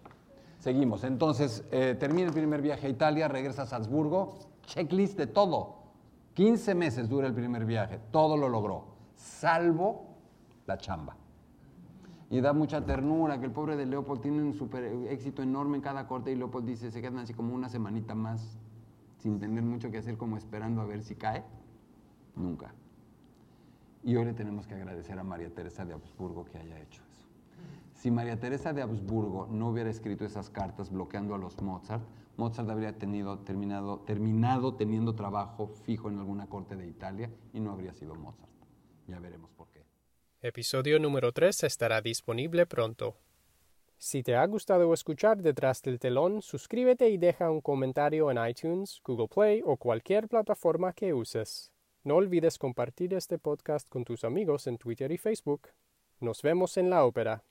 Seguimos. 0.60 1.04
Entonces, 1.04 1.66
eh, 1.72 1.96
termina 2.00 2.28
el 2.28 2.34
primer 2.34 2.62
viaje 2.62 2.88
a 2.88 2.90
Italia, 2.90 3.28
regresa 3.28 3.64
a 3.64 3.66
Salzburgo, 3.66 4.36
checklist 4.66 5.18
de 5.18 5.28
todo. 5.28 5.84
15 6.34 6.74
meses 6.74 7.10
dura 7.10 7.28
el 7.28 7.34
primer 7.34 7.66
viaje, 7.66 8.00
todo 8.12 8.38
lo 8.38 8.50
logró, 8.50 8.86
salvo 9.16 10.16
la 10.66 10.78
chamba. 10.78 11.16
Y 12.30 12.42
da 12.42 12.54
mucha 12.54 12.84
ternura 12.84 13.40
que 13.40 13.46
el 13.46 13.52
pobre 13.52 13.76
de 13.76 13.86
Leopold 13.86 14.22
tiene 14.22 14.42
un 14.42 15.08
éxito 15.08 15.44
enorme 15.44 15.78
en 15.78 15.84
cada 15.84 16.08
corte 16.08 16.32
y 16.32 16.36
Leopold 16.36 16.66
dice, 16.66 16.90
se 16.90 17.02
quedan 17.02 17.20
así 17.20 17.34
como 17.34 17.54
una 17.54 17.70
semanita 17.70 18.16
más 18.16 18.58
sin 19.20 19.40
tener 19.40 19.64
mucho 19.64 19.92
que 19.92 20.00
hacer, 20.00 20.18
como 20.18 20.36
esperando 20.36 20.82
a 20.82 20.86
ver 20.86 21.04
si 21.04 21.16
cae. 21.16 21.44
Nunca. 22.36 22.74
Y 24.04 24.16
hoy 24.16 24.26
le 24.26 24.34
tenemos 24.34 24.68
que 24.68 24.74
agradecer 24.74 25.18
a 25.18 25.24
María 25.24 25.54
Teresa 25.54 25.86
de 25.86 25.94
Habsburgo 25.94 26.44
que 26.44 26.58
haya 26.58 26.80
hecho. 26.82 27.04
Si 28.04 28.12
María 28.12 28.38
Teresa 28.38 28.74
de 28.74 28.82
Habsburgo 28.82 29.48
no 29.50 29.70
hubiera 29.70 29.90
escrito 29.90 30.26
esas 30.26 30.50
cartas 30.50 30.92
bloqueando 30.92 31.36
a 31.36 31.38
los 31.38 31.62
Mozart, 31.62 32.04
Mozart 32.36 32.70
habría 32.70 32.98
tenido, 33.00 33.40
terminado, 33.46 34.02
terminado 34.02 34.76
teniendo 34.76 35.16
trabajo 35.16 35.70
fijo 35.86 36.10
en 36.10 36.20
alguna 36.20 36.48
corte 36.48 36.76
de 36.76 36.86
Italia 36.86 37.32
y 37.54 37.62
no 37.62 37.72
habría 37.72 37.94
sido 37.94 38.14
Mozart. 38.16 38.52
Ya 39.08 39.22
veremos 39.22 39.52
por 39.52 39.70
qué. 39.70 39.86
Episodio 40.42 41.00
número 41.00 41.32
3 41.32 41.64
estará 41.64 42.02
disponible 42.02 42.66
pronto. 42.66 43.16
Si 43.98 44.22
te 44.22 44.36
ha 44.36 44.46
gustado 44.48 44.94
escuchar 44.94 45.42
Detrás 45.42 45.82
del 45.82 45.98
telón, 45.98 46.42
suscríbete 46.42 47.10
y 47.10 47.18
deja 47.18 47.50
un 47.50 47.62
comentario 47.62 48.30
en 48.30 48.38
iTunes, 48.46 49.00
Google 49.06 49.30
Play 49.30 49.62
o 49.64 49.78
cualquier 49.78 50.28
plataforma 50.28 50.92
que 50.92 51.14
uses. 51.14 51.72
No 52.04 52.16
olvides 52.16 52.58
compartir 52.58 53.14
este 53.14 53.40
podcast 53.40 53.88
con 53.88 54.04
tus 54.04 54.26
amigos 54.26 54.68
en 54.68 54.78
Twitter 54.78 55.10
y 55.14 55.18
Facebook. 55.18 55.70
Nos 56.20 56.42
vemos 56.42 56.76
en 56.76 56.90
la 56.90 57.06
ópera. 57.06 57.46